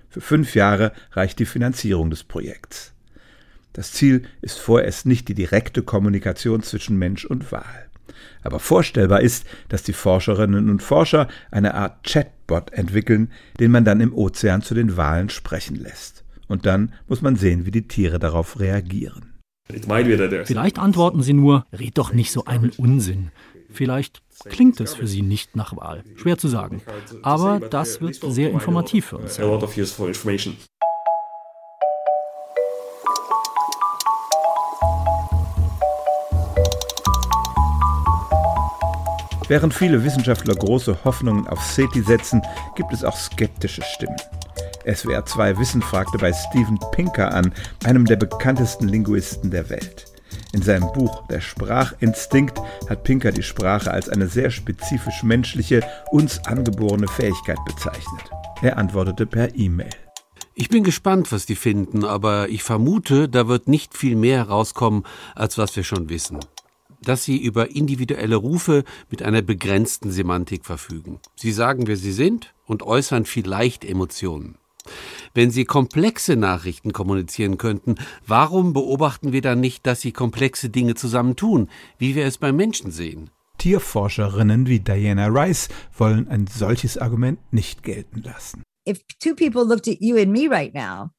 Für 0.08 0.20
fünf 0.20 0.54
Jahre 0.54 0.92
reicht 1.12 1.38
die 1.40 1.46
Finanzierung 1.46 2.10
des 2.10 2.22
Projekts. 2.22 2.91
Das 3.72 3.92
Ziel 3.92 4.22
ist 4.42 4.58
vorerst 4.58 5.06
nicht 5.06 5.28
die 5.28 5.34
direkte 5.34 5.82
Kommunikation 5.82 6.62
zwischen 6.62 6.98
Mensch 6.98 7.24
und 7.24 7.52
Wal. 7.52 7.88
Aber 8.42 8.58
vorstellbar 8.58 9.20
ist, 9.20 9.46
dass 9.68 9.82
die 9.82 9.92
Forscherinnen 9.92 10.68
und 10.68 10.82
Forscher 10.82 11.28
eine 11.50 11.74
Art 11.74 12.04
Chatbot 12.04 12.72
entwickeln, 12.72 13.30
den 13.60 13.70
man 13.70 13.84
dann 13.84 14.00
im 14.00 14.12
Ozean 14.12 14.62
zu 14.62 14.74
den 14.74 14.96
Walen 14.96 15.30
sprechen 15.30 15.76
lässt. 15.76 16.24
Und 16.48 16.66
dann 16.66 16.92
muss 17.08 17.22
man 17.22 17.36
sehen, 17.36 17.64
wie 17.66 17.70
die 17.70 17.88
Tiere 17.88 18.18
darauf 18.18 18.60
reagieren. 18.60 19.32
Vielleicht 20.44 20.78
antworten 20.78 21.22
sie 21.22 21.32
nur, 21.32 21.64
red 21.72 21.96
doch 21.96 22.12
nicht 22.12 22.32
so 22.32 22.44
einen 22.44 22.70
Unsinn. 22.76 23.30
Vielleicht 23.70 24.22
klingt 24.44 24.80
es 24.80 24.94
für 24.94 25.06
sie 25.06 25.22
nicht 25.22 25.56
nach 25.56 25.74
Wahl. 25.76 26.02
Schwer 26.16 26.36
zu 26.36 26.48
sagen. 26.48 26.82
Aber 27.22 27.60
das 27.60 28.00
wird 28.00 28.16
sehr 28.16 28.50
informativ 28.50 29.06
für 29.06 29.18
uns 29.18 29.36
sein. 29.36 29.46
Während 39.52 39.74
viele 39.74 40.02
Wissenschaftler 40.02 40.54
große 40.54 41.04
Hoffnungen 41.04 41.46
auf 41.46 41.62
SETI 41.62 42.00
setzen, 42.00 42.40
gibt 42.74 42.90
es 42.90 43.04
auch 43.04 43.14
skeptische 43.14 43.82
Stimmen. 43.82 44.16
SWR 44.90 45.26
2 45.26 45.58
Wissen 45.58 45.82
fragte 45.82 46.16
bei 46.16 46.32
Steven 46.32 46.78
Pinker 46.92 47.34
an, 47.34 47.52
einem 47.84 48.06
der 48.06 48.16
bekanntesten 48.16 48.88
Linguisten 48.88 49.50
der 49.50 49.68
Welt. 49.68 50.06
In 50.54 50.62
seinem 50.62 50.90
Buch 50.94 51.26
Der 51.26 51.42
Sprachinstinkt 51.42 52.58
hat 52.88 53.04
Pinker 53.04 53.30
die 53.30 53.42
Sprache 53.42 53.90
als 53.90 54.08
eine 54.08 54.26
sehr 54.26 54.50
spezifisch 54.50 55.22
menschliche, 55.22 55.82
uns 56.10 56.42
angeborene 56.46 57.08
Fähigkeit 57.08 57.62
bezeichnet. 57.66 58.30
Er 58.62 58.78
antwortete 58.78 59.26
per 59.26 59.54
E-Mail. 59.54 59.90
Ich 60.54 60.70
bin 60.70 60.82
gespannt, 60.82 61.30
was 61.30 61.44
die 61.44 61.56
finden, 61.56 62.06
aber 62.06 62.48
ich 62.48 62.62
vermute, 62.62 63.28
da 63.28 63.48
wird 63.48 63.68
nicht 63.68 63.98
viel 63.98 64.16
mehr 64.16 64.38
herauskommen, 64.38 65.04
als 65.34 65.58
was 65.58 65.76
wir 65.76 65.84
schon 65.84 66.08
wissen. 66.08 66.40
Dass 67.04 67.24
sie 67.24 67.38
über 67.42 67.70
individuelle 67.74 68.36
Rufe 68.36 68.84
mit 69.10 69.22
einer 69.22 69.42
begrenzten 69.42 70.10
Semantik 70.10 70.64
verfügen. 70.64 71.20
Sie 71.36 71.52
sagen, 71.52 71.86
wer 71.86 71.96
sie 71.96 72.12
sind 72.12 72.54
und 72.66 72.82
äußern 72.82 73.24
vielleicht 73.24 73.84
Emotionen. 73.84 74.56
Wenn 75.34 75.50
Sie 75.50 75.64
komplexe 75.64 76.36
Nachrichten 76.36 76.92
kommunizieren 76.92 77.56
könnten, 77.56 77.94
warum 78.26 78.72
beobachten 78.72 79.32
wir 79.32 79.40
dann 79.40 79.60
nicht, 79.60 79.86
dass 79.86 80.00
Sie 80.00 80.12
komplexe 80.12 80.70
Dinge 80.70 80.94
zusammentun, 80.94 81.68
wie 81.98 82.14
wir 82.14 82.26
es 82.26 82.38
beim 82.38 82.56
Menschen 82.56 82.90
sehen? 82.90 83.30
Tierforscherinnen 83.58 84.66
wie 84.66 84.80
Diana 84.80 85.26
Rice 85.28 85.68
wollen 85.96 86.26
ein 86.28 86.46
solches 86.48 86.98
Argument 86.98 87.38
nicht 87.52 87.82
gelten 87.82 88.22
lassen. 88.22 88.62
If 88.88 88.98
two 89.20 89.36
people 89.36 89.64
looked 89.64 89.86
at 89.86 90.00
you 90.00 90.16
and 90.16 90.32
me 90.32 90.48
right 90.50 90.74
now 90.74 91.10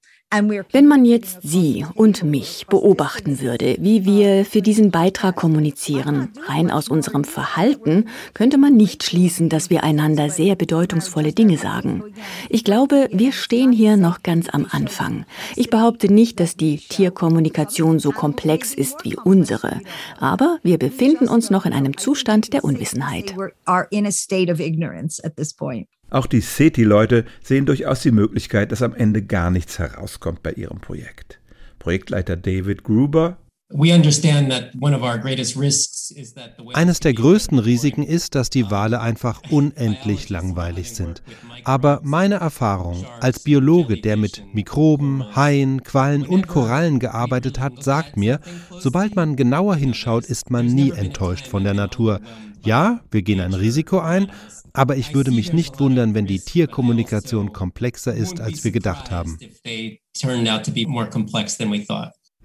wenn 0.72 0.88
man 0.88 1.06
jetzt 1.06 1.39
Sie 1.43 1.86
und 1.93 2.24
mich 2.24 2.65
beobachten 2.67 3.39
würde, 3.39 3.78
wie 3.80 4.04
wir 4.04 4.46
für 4.46 4.62
diesen 4.62 4.89
Beitrag 4.89 5.36
kommunizieren, 5.36 6.30
rein 6.48 6.72
aus 6.72 6.88
unserem 6.88 7.24
Verhalten, 7.24 8.06
könnte 8.34 8.58
man 8.58 8.76
nicht 8.76 9.04
schließen, 9.04 9.50
dass 9.50 9.69
wir 9.69 9.84
einander 9.84 10.30
sehr 10.30 10.56
bedeutungsvolle 10.56 11.34
Dinge 11.34 11.58
sagen. 11.58 12.04
Ich 12.50 12.63
glaube, 12.63 13.10
wir 13.12 13.32
stehen 13.32 13.72
hier 13.72 13.96
noch 13.96 14.24
ganz 14.24 14.50
am 14.50 14.65
Anfang. 14.69 15.26
Ich 15.56 15.69
behaupte 15.69 16.12
nicht, 16.12 16.39
dass 16.39 16.56
die 16.56 16.78
Tierkommunikation 16.78 18.00
so 18.00 18.12
komplex 18.12 18.74
ist 18.74 19.04
wie 19.04 19.15
unsere, 19.15 19.82
aber 20.19 20.58
wir 20.63 20.80
befinden 20.80 21.28
uns 21.28 21.52
noch 21.52 21.65
in 21.65 21.74
einem 21.74 21.98
Zustand 21.98 22.54
der 22.54 22.63
Unwissenheit. 22.63 23.36
Auch 26.10 26.28
die 26.28 26.42
SETI-Leute 26.42 27.26
sehen 27.42 27.66
durchaus 27.66 28.02
die 28.02 28.12
Möglichkeit, 28.12 28.72
dass 28.72 28.82
am 28.82 28.94
Ende 28.94 29.24
gar 29.24 29.50
nichts 29.50 29.80
herauskommt 29.80 30.44
bei 30.44 30.52
ihrem 30.52 30.80
Projekt. 30.80 31.39
Projektleiter 31.80 32.38
David 32.38 32.84
Gruber 32.84 33.38
eines 36.74 37.00
der 37.00 37.13
größten 37.13 37.60
Risiken 37.60 38.04
ist, 38.04 38.36
dass 38.36 38.50
die 38.52 38.70
Wale 38.70 39.02
einfach 39.02 39.42
unendlich 39.50 40.30
langweilig 40.30 40.92
sind. 40.92 41.24
Aber 41.63 42.00
meine 42.04 42.36
Erfahrung 42.36 43.06
als 43.20 43.39
Biologe, 43.39 44.00
der 44.00 44.18
mit 44.18 44.44
Mikroben, 44.54 45.24
Haien, 45.36 45.84
Quallen 45.84 46.24
und 46.24 46.48
Korallen 46.48 47.00
gearbeitet 47.00 47.60
hat, 47.60 47.84
sagt 47.84 48.16
mir, 48.16 48.39
sobald 48.78 49.16
man 49.16 49.36
genauer 49.36 49.76
hinschaut, 49.76 50.26
ist 50.26 50.52
man 50.52 50.68
nie 50.68 50.92
enttäuscht 50.92 51.48
von 51.48 51.63
der 51.63 51.74
Natur. 51.74 52.20
Ja, 52.65 53.02
wir 53.12 53.21
gehen 53.21 53.41
ein 53.41 53.54
Risiko 53.54 53.99
ein, 53.99 54.32
aber 54.71 54.95
ich 54.95 55.13
würde 55.13 55.32
mich 55.32 55.52
nicht 55.52 55.80
wundern, 55.80 56.15
wenn 56.15 56.26
die 56.26 56.39
Tierkommunikation 56.39 57.52
komplexer 57.52 58.13
ist, 58.13 58.39
als 58.39 58.63
wir 58.63 58.71
gedacht 58.71 59.12
haben. 59.12 59.38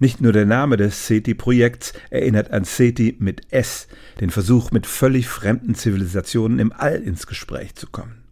Nicht 0.01 0.21
nur 0.21 0.31
der 0.31 0.45
Name 0.45 0.77
des 0.77 1.07
SETI-Projekts 1.07 1.93
erinnert 2.09 2.51
an 2.51 2.63
SETI 2.63 3.17
mit 3.19 3.51
S, 3.51 3.87
den 4.21 4.29
Versuch, 4.29 4.71
mit 4.71 4.85
völlig 4.85 5.27
fremden 5.27 5.75
Zivilisationen 5.75 6.59
im 6.59 6.71
All 6.71 6.95
ins 6.95 7.27
Gespräch 7.27 7.75
zu 7.75 7.87
kommen. 7.87 8.23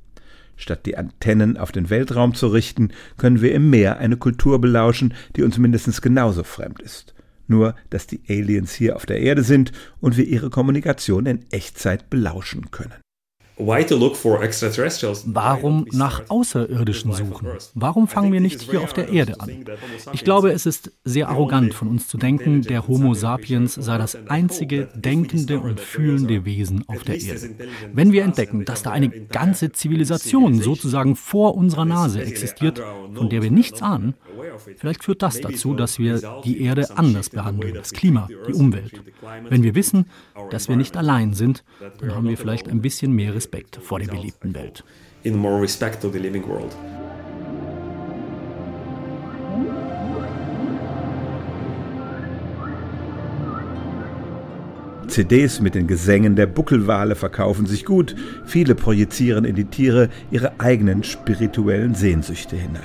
Statt 0.56 0.86
die 0.86 0.98
Antennen 0.98 1.58
auf 1.58 1.72
den 1.72 1.90
Weltraum 1.90 2.34
zu 2.34 2.48
richten, 2.48 2.92
können 3.18 3.42
wir 3.42 3.54
im 3.54 3.70
Meer 3.70 3.98
eine 3.98 4.18
Kultur 4.18 4.60
belauschen, 4.60 5.14
die 5.36 5.44
uns 5.44 5.58
mindestens 5.58 6.02
genauso 6.02 6.44
fremd 6.44 6.82
ist. 6.82 7.14
Nur, 7.48 7.76
dass 7.90 8.08
die 8.08 8.22
Aliens 8.30 8.74
hier 8.74 8.96
auf 8.96 9.06
der 9.06 9.20
Erde 9.20 9.44
sind 9.44 9.72
und 10.00 10.18
wir 10.18 10.26
ihre 10.26 10.50
Kommunikation 10.50 11.26
in 11.26 11.46
Echtzeit 11.52 12.10
belauschen 12.10 12.72
können. 12.72 12.94
Warum 13.60 15.88
nach 15.92 16.30
Außerirdischen 16.30 17.14
suchen? 17.14 17.48
Warum 17.74 18.08
fangen 18.08 18.32
wir 18.32 18.40
nicht 18.40 18.62
hier 18.62 18.82
auf 18.82 18.94
der 18.94 19.10
Erde 19.10 19.42
an? 19.42 19.66
Ich 20.14 20.24
glaube, 20.24 20.52
es 20.52 20.68
ist 20.68 20.92
sehr 21.04 21.30
arrogant 21.30 21.74
von 21.74 21.88
uns 21.88 22.08
zu 22.08 22.20
denken, 22.20 22.62
der 22.62 22.88
Homo 22.88 23.16
sapiens 23.16 23.74
sei 23.74 23.98
das 23.98 24.16
einzige 24.28 24.90
denkende 24.94 25.60
und 25.60 25.80
fühlende 25.80 26.46
Wesen 26.46 26.84
auf 26.88 27.04
der 27.04 27.20
Erde. 27.20 27.50
Wenn 27.94 28.12
wir 28.12 28.24
entdecken, 28.24 28.64
dass 28.64 28.84
da 28.84 28.92
eine 28.92 29.10
ganze 29.10 29.72
Zivilisation 29.72 30.62
sozusagen 30.62 31.16
vor 31.16 31.56
unserer 31.56 31.86
Nase 31.86 32.22
existiert, 32.22 32.80
von 33.16 33.30
der 33.30 33.42
wir 33.42 33.50
nichts 33.50 33.82
ahnen, 33.82 34.14
vielleicht 34.78 35.04
führt 35.04 35.22
das 35.22 35.40
dazu, 35.40 35.74
dass 35.74 36.00
wir 36.00 36.42
die 36.44 36.62
Erde 36.62 36.98
anders 36.98 37.30
behandeln, 37.30 37.74
das 37.74 37.94
Klima, 37.94 38.28
die 38.48 38.54
Umwelt. 38.54 39.02
Wenn 39.50 39.64
wir 39.64 39.76
wissen, 39.76 40.06
dass 40.50 40.70
wir 40.70 40.76
nicht 40.76 40.98
allein 40.98 41.34
sind, 41.34 41.64
dann 42.00 42.16
haben 42.16 42.28
wir 42.28 42.38
vielleicht 42.38 42.68
ein 42.68 42.82
bisschen 42.82 43.12
mehr 43.12 43.34
Respekt 43.34 43.78
vor 43.78 44.00
der 44.00 44.08
belebten 44.08 44.54
Welt. 44.54 44.84
CDs 55.18 55.62
mit 55.62 55.74
den 55.74 55.88
Gesängen 55.88 56.36
der 56.36 56.46
Buckelwale 56.46 57.16
verkaufen 57.16 57.66
sich 57.66 57.86
gut. 57.86 58.16
Viele 58.46 58.76
projizieren 58.76 59.46
in 59.46 59.56
die 59.56 59.66
Tiere 59.66 60.10
ihre 60.30 60.60
eigenen 60.60 61.04
spirituellen 61.04 61.96
Sehnsüchte 61.96 62.56
hinein. 62.56 62.84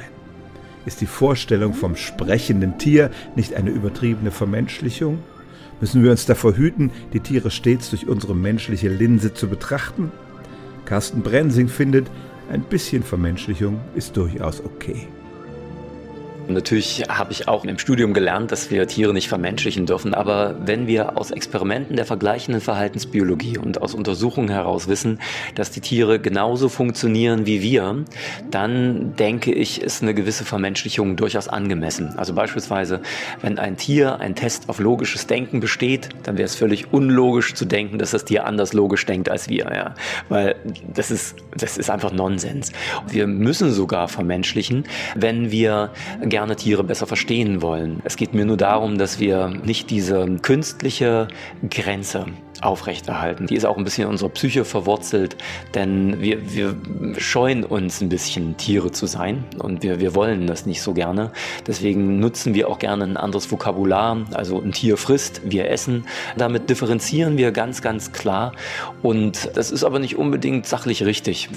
Ist 0.85 1.01
die 1.01 1.07
Vorstellung 1.07 1.75
vom 1.75 1.97
sprechenden 1.97 2.79
Tier 2.79 3.11
nicht 3.37 3.55
eine 3.55 3.71
übertriebene 3.71 4.31
Vermenschlichung? 4.31 5.19
Müssen 5.81 6.03
wir 6.03 6.11
uns 6.11 6.27
davor 6.27 6.57
hüten, 6.57 6.91
die 7.13 7.21
Tiere 7.21 7.51
stets 7.51 7.91
durch 7.91 8.09
unsere 8.09 8.35
menschliche 8.35 8.89
Linse 8.89 9.35
zu 9.35 9.49
betrachten? 9.49 10.13
Carsten 10.85 11.23
Brensing 11.23 11.69
findet, 11.69 12.11
ein 12.51 12.63
bisschen 12.63 13.03
Vermenschlichung 13.03 13.81
ist 13.95 14.17
durchaus 14.17 14.61
okay. 14.65 15.07
Natürlich 16.49 17.05
habe 17.09 17.33
ich 17.33 17.49
auch 17.49 17.65
im 17.65 17.79
Studium 17.79 18.15
gelernt, 18.15 18.53
dass 18.53 18.71
wir 18.71 18.87
Tiere 18.87 19.13
nicht 19.13 19.29
vermenschlichen 19.29 19.87
dürfen. 19.87 20.15
Aber 20.15 20.57
wenn 20.65 20.87
wir 20.87 21.17
aus 21.17 21.31
Experimenten 21.31 21.97
der 21.97 22.05
vergleichenden 22.05 22.61
Verhaltensbiologie 22.61 23.59
und 23.59 23.81
aus 23.81 23.95
Untersuchungen 23.95 24.49
heraus 24.49 24.89
wissen, 24.89 25.21
dass 25.55 25.71
die 25.71 25.81
Tiere 25.81 26.19
genauso 26.19 26.69
funktionieren 26.69 27.47
wie 27.47 27.63
wir, 27.63 28.05
dann 28.51 29.15
denke 29.17 29.53
ich, 29.53 29.81
ist 29.83 30.03
eine 30.03 30.15
gewisse 30.15 30.45
Vermenschlichung 30.45 31.17
durchaus 31.17 31.49
angemessen. 31.49 32.15
Also 32.17 32.35
beispielsweise, 32.35 33.01
wenn 33.41 33.59
ein 33.59 33.77
Tier 33.77 34.21
ein 34.21 34.35
Test 34.35 34.69
auf 34.69 34.79
logisches 34.79 35.27
Denken 35.27 35.61
besteht, 35.61 36.09
dann 36.25 36.37
wäre 36.37 36.47
es 36.47 36.55
völlig 36.55 36.93
unlogisch 36.93 37.55
zu 37.55 37.65
denken, 37.65 37.99
dass 37.99 38.11
das 38.11 38.25
Tier 38.25 38.47
anders 38.47 38.73
logisch 38.73 39.07
denkt 39.07 39.29
als 39.29 39.49
wir. 39.49 39.71
Ja? 39.75 39.95
Weil 40.29 40.57
das 40.93 41.11
ist, 41.11 41.37
das 41.57 41.79
ist 41.79 41.91
einfach 41.91 42.13
Nonsens. 42.13 42.73
Wir 43.09 43.27
müssen 43.27 43.73
sogar 43.73 44.09
vermenschlichen, 44.09 44.85
wenn 45.15 45.51
wir 45.51 45.91
gerne 46.33 46.57
Tiere 46.57 46.83
besser 46.83 47.07
verstehen 47.07 47.61
wollen. 47.61 48.01
Es 48.05 48.17
geht 48.17 48.33
mir 48.33 48.47
nur 48.47 48.57
darum, 48.57 48.97
dass 48.97 49.21
wir 49.21 49.49
nicht 49.49 49.91
diese 49.91 50.39
künstliche 50.41 51.29
Grenze 51.69 52.25
aufrechterhalten. 52.63 53.49
Die 53.49 53.55
ist 53.55 53.67
auch 53.67 53.77
ein 53.77 53.85
bisschen 53.85 54.05
in 54.05 54.11
unserer 54.11 54.31
Psyche 54.31 54.65
verwurzelt, 54.65 55.37
denn 55.75 56.23
wir, 56.23 56.55
wir 56.55 56.75
scheuen 57.19 57.65
uns 57.65 58.01
ein 58.01 58.09
bisschen, 58.09 58.57
Tiere 58.57 58.93
zu 58.93 59.05
sein 59.05 59.45
und 59.59 59.83
wir, 59.83 60.01
wir 60.01 60.15
wollen 60.15 60.47
das 60.47 60.65
nicht 60.65 60.81
so 60.81 60.95
gerne. 60.95 61.33
Deswegen 61.67 62.19
nutzen 62.19 62.55
wir 62.55 62.71
auch 62.71 62.79
gerne 62.79 63.05
ein 63.05 63.19
anderes 63.19 63.53
Vokabular, 63.53 64.25
also 64.33 64.59
ein 64.59 64.73
Tier 64.73 64.97
frisst, 64.97 65.43
wir 65.45 65.69
essen. 65.69 66.07
Damit 66.39 66.71
differenzieren 66.71 67.37
wir 67.37 67.53
ganz, 67.53 67.83
ganz 67.83 68.13
klar 68.13 68.53
und 69.03 69.51
das 69.55 69.71
ist 69.71 69.85
aber 69.85 69.99
nicht 69.99 70.17
unbedingt 70.17 70.67
sachlich 70.67 71.05
richtig. 71.05 71.51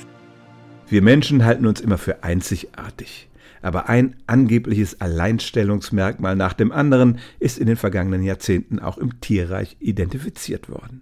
Wir 0.90 1.02
Menschen 1.02 1.46
halten 1.46 1.66
uns 1.66 1.80
immer 1.80 1.98
für 1.98 2.26
einzigartig 2.26 3.30
aber 3.66 3.90
ein 3.90 4.16
angebliches 4.28 5.02
Alleinstellungsmerkmal 5.02 6.36
nach 6.36 6.54
dem 6.54 6.72
anderen 6.72 7.18
ist 7.40 7.58
in 7.58 7.66
den 7.66 7.78
vergangenen 7.78 8.22
Jahrzehnten 8.22 8.78
auch 8.78 9.00
im 9.00 9.20
Tierreich 9.22 9.78
identifiziert 9.80 10.70
worden. 10.70 11.02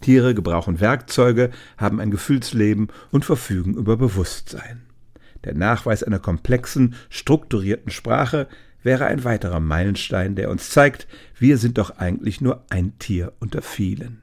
Tiere 0.00 0.34
gebrauchen 0.34 0.80
Werkzeuge, 0.80 1.50
haben 1.76 2.00
ein 2.00 2.10
Gefühlsleben 2.10 2.88
und 3.10 3.26
verfügen 3.26 3.74
über 3.74 3.98
Bewusstsein. 3.98 4.86
Der 5.44 5.54
Nachweis 5.54 6.02
einer 6.02 6.18
komplexen, 6.18 6.94
strukturierten 7.10 7.90
Sprache 7.90 8.48
wäre 8.82 9.04
ein 9.04 9.24
weiterer 9.24 9.60
Meilenstein, 9.60 10.34
der 10.34 10.48
uns 10.48 10.70
zeigt, 10.70 11.08
wir 11.38 11.58
sind 11.58 11.76
doch 11.76 11.98
eigentlich 11.98 12.40
nur 12.40 12.64
ein 12.70 12.98
Tier 12.98 13.34
unter 13.38 13.60
vielen. 13.60 14.22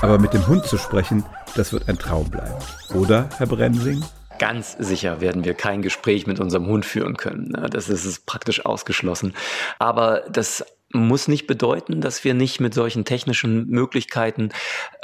Aber 0.00 0.18
mit 0.18 0.32
dem 0.32 0.46
Hund 0.46 0.64
zu 0.64 0.78
sprechen, 0.78 1.24
das 1.54 1.72
wird 1.72 1.88
ein 1.88 1.98
Traum 1.98 2.30
bleiben. 2.30 2.54
Oder, 2.94 3.28
Herr 3.38 3.46
Brensing? 3.46 4.04
Ganz 4.38 4.76
sicher 4.78 5.20
werden 5.20 5.44
wir 5.44 5.54
kein 5.54 5.82
Gespräch 5.82 6.26
mit 6.26 6.40
unserem 6.40 6.66
Hund 6.66 6.84
führen 6.84 7.16
können. 7.16 7.52
Das 7.70 7.88
ist 7.88 8.26
praktisch 8.26 8.66
ausgeschlossen. 8.66 9.34
Aber 9.78 10.22
das 10.28 10.64
muss 10.94 11.28
nicht 11.28 11.46
bedeuten, 11.46 12.00
dass 12.00 12.24
wir 12.24 12.34
nicht 12.34 12.60
mit 12.60 12.74
solchen 12.74 13.04
technischen 13.04 13.68
Möglichkeiten 13.68 14.50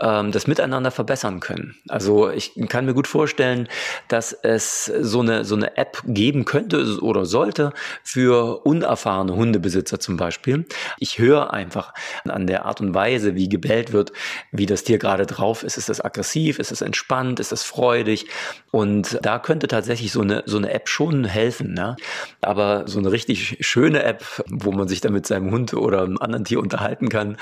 ähm, 0.00 0.32
das 0.32 0.46
Miteinander 0.46 0.90
verbessern 0.90 1.40
können. 1.40 1.76
Also 1.88 2.30
ich 2.30 2.52
kann 2.68 2.86
mir 2.86 2.94
gut 2.94 3.06
vorstellen, 3.06 3.68
dass 4.08 4.32
es 4.32 4.86
so 4.86 5.20
eine, 5.20 5.44
so 5.44 5.54
eine 5.54 5.76
App 5.76 6.02
geben 6.06 6.44
könnte 6.44 6.98
oder 7.00 7.24
sollte 7.24 7.72
für 8.02 8.64
unerfahrene 8.64 9.34
Hundebesitzer 9.34 10.00
zum 10.00 10.16
Beispiel. 10.16 10.66
Ich 10.98 11.18
höre 11.18 11.52
einfach 11.52 11.92
an 12.24 12.46
der 12.46 12.64
Art 12.64 12.80
und 12.80 12.94
Weise, 12.94 13.34
wie 13.34 13.48
gebellt 13.48 13.92
wird, 13.92 14.12
wie 14.52 14.66
das 14.66 14.84
Tier 14.84 14.98
gerade 14.98 15.26
drauf 15.26 15.62
ist. 15.62 15.76
Ist 15.76 15.90
es 15.90 16.00
aggressiv? 16.00 16.58
Ist 16.58 16.72
es 16.72 16.80
entspannt? 16.80 17.40
Ist 17.40 17.52
es 17.52 17.62
freudig? 17.62 18.26
Und 18.70 19.18
da 19.22 19.38
könnte 19.38 19.68
tatsächlich 19.68 20.12
so 20.12 20.20
eine, 20.20 20.42
so 20.46 20.56
eine 20.56 20.72
App 20.72 20.88
schon 20.88 21.24
helfen. 21.24 21.74
Ne? 21.74 21.96
Aber 22.40 22.86
so 22.86 22.98
eine 22.98 23.12
richtig 23.12 23.58
schöne 23.60 24.02
App, 24.02 24.24
wo 24.48 24.72
man 24.72 24.88
sich 24.88 25.00
dann 25.00 25.12
mit 25.12 25.26
seinem 25.26 25.50
Hund 25.50 25.72
oder 25.80 26.02
einem 26.02 26.18
anderen 26.18 26.44
Tier 26.44 26.60
unterhalten 26.60 27.08
kann, 27.08 27.36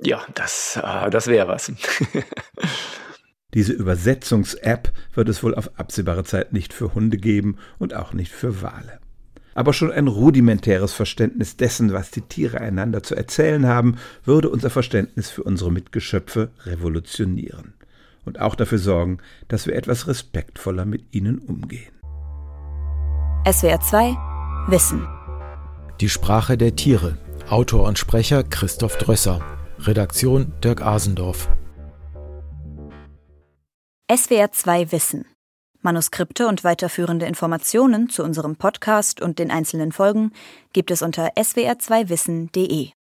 ja, 0.00 0.20
das, 0.34 0.78
äh, 0.82 1.10
das 1.10 1.26
wäre 1.26 1.48
was. 1.48 1.72
Diese 3.54 3.72
Übersetzungs-App 3.72 4.92
wird 5.14 5.28
es 5.28 5.42
wohl 5.42 5.54
auf 5.54 5.70
absehbare 5.78 6.24
Zeit 6.24 6.52
nicht 6.52 6.72
für 6.72 6.94
Hunde 6.94 7.16
geben 7.16 7.56
und 7.78 7.94
auch 7.94 8.12
nicht 8.12 8.30
für 8.30 8.62
Wale. 8.62 9.00
Aber 9.54 9.72
schon 9.72 9.90
ein 9.90 10.06
rudimentäres 10.06 10.92
Verständnis 10.92 11.56
dessen, 11.56 11.92
was 11.92 12.10
die 12.10 12.20
Tiere 12.20 12.60
einander 12.60 13.02
zu 13.02 13.16
erzählen 13.16 13.66
haben, 13.66 13.96
würde 14.24 14.50
unser 14.50 14.70
Verständnis 14.70 15.30
für 15.30 15.42
unsere 15.42 15.72
Mitgeschöpfe 15.72 16.50
revolutionieren 16.64 17.74
und 18.24 18.38
auch 18.38 18.54
dafür 18.54 18.78
sorgen, 18.78 19.18
dass 19.48 19.66
wir 19.66 19.74
etwas 19.74 20.06
respektvoller 20.06 20.84
mit 20.84 21.12
ihnen 21.12 21.38
umgehen. 21.38 21.92
SWR 23.50 23.80
2 23.80 24.16
Wissen. 24.68 25.08
Die 26.00 26.10
Sprache 26.10 26.58
der 26.58 26.76
Tiere 26.76 27.16
Autor 27.50 27.86
und 27.86 27.98
Sprecher 27.98 28.44
Christoph 28.44 28.98
Drösser. 28.98 29.40
Redaktion 29.78 30.52
Dirk 30.62 30.82
Asendorf. 30.82 31.48
SWR 34.14 34.52
2 34.52 34.92
Wissen. 34.92 35.24
Manuskripte 35.80 36.46
und 36.46 36.62
weiterführende 36.62 37.24
Informationen 37.24 38.10
zu 38.10 38.22
unserem 38.22 38.56
Podcast 38.56 39.22
und 39.22 39.38
den 39.38 39.50
einzelnen 39.50 39.92
Folgen 39.92 40.32
gibt 40.74 40.90
es 40.90 41.00
unter 41.00 41.30
swr2wissen.de. 41.38 42.90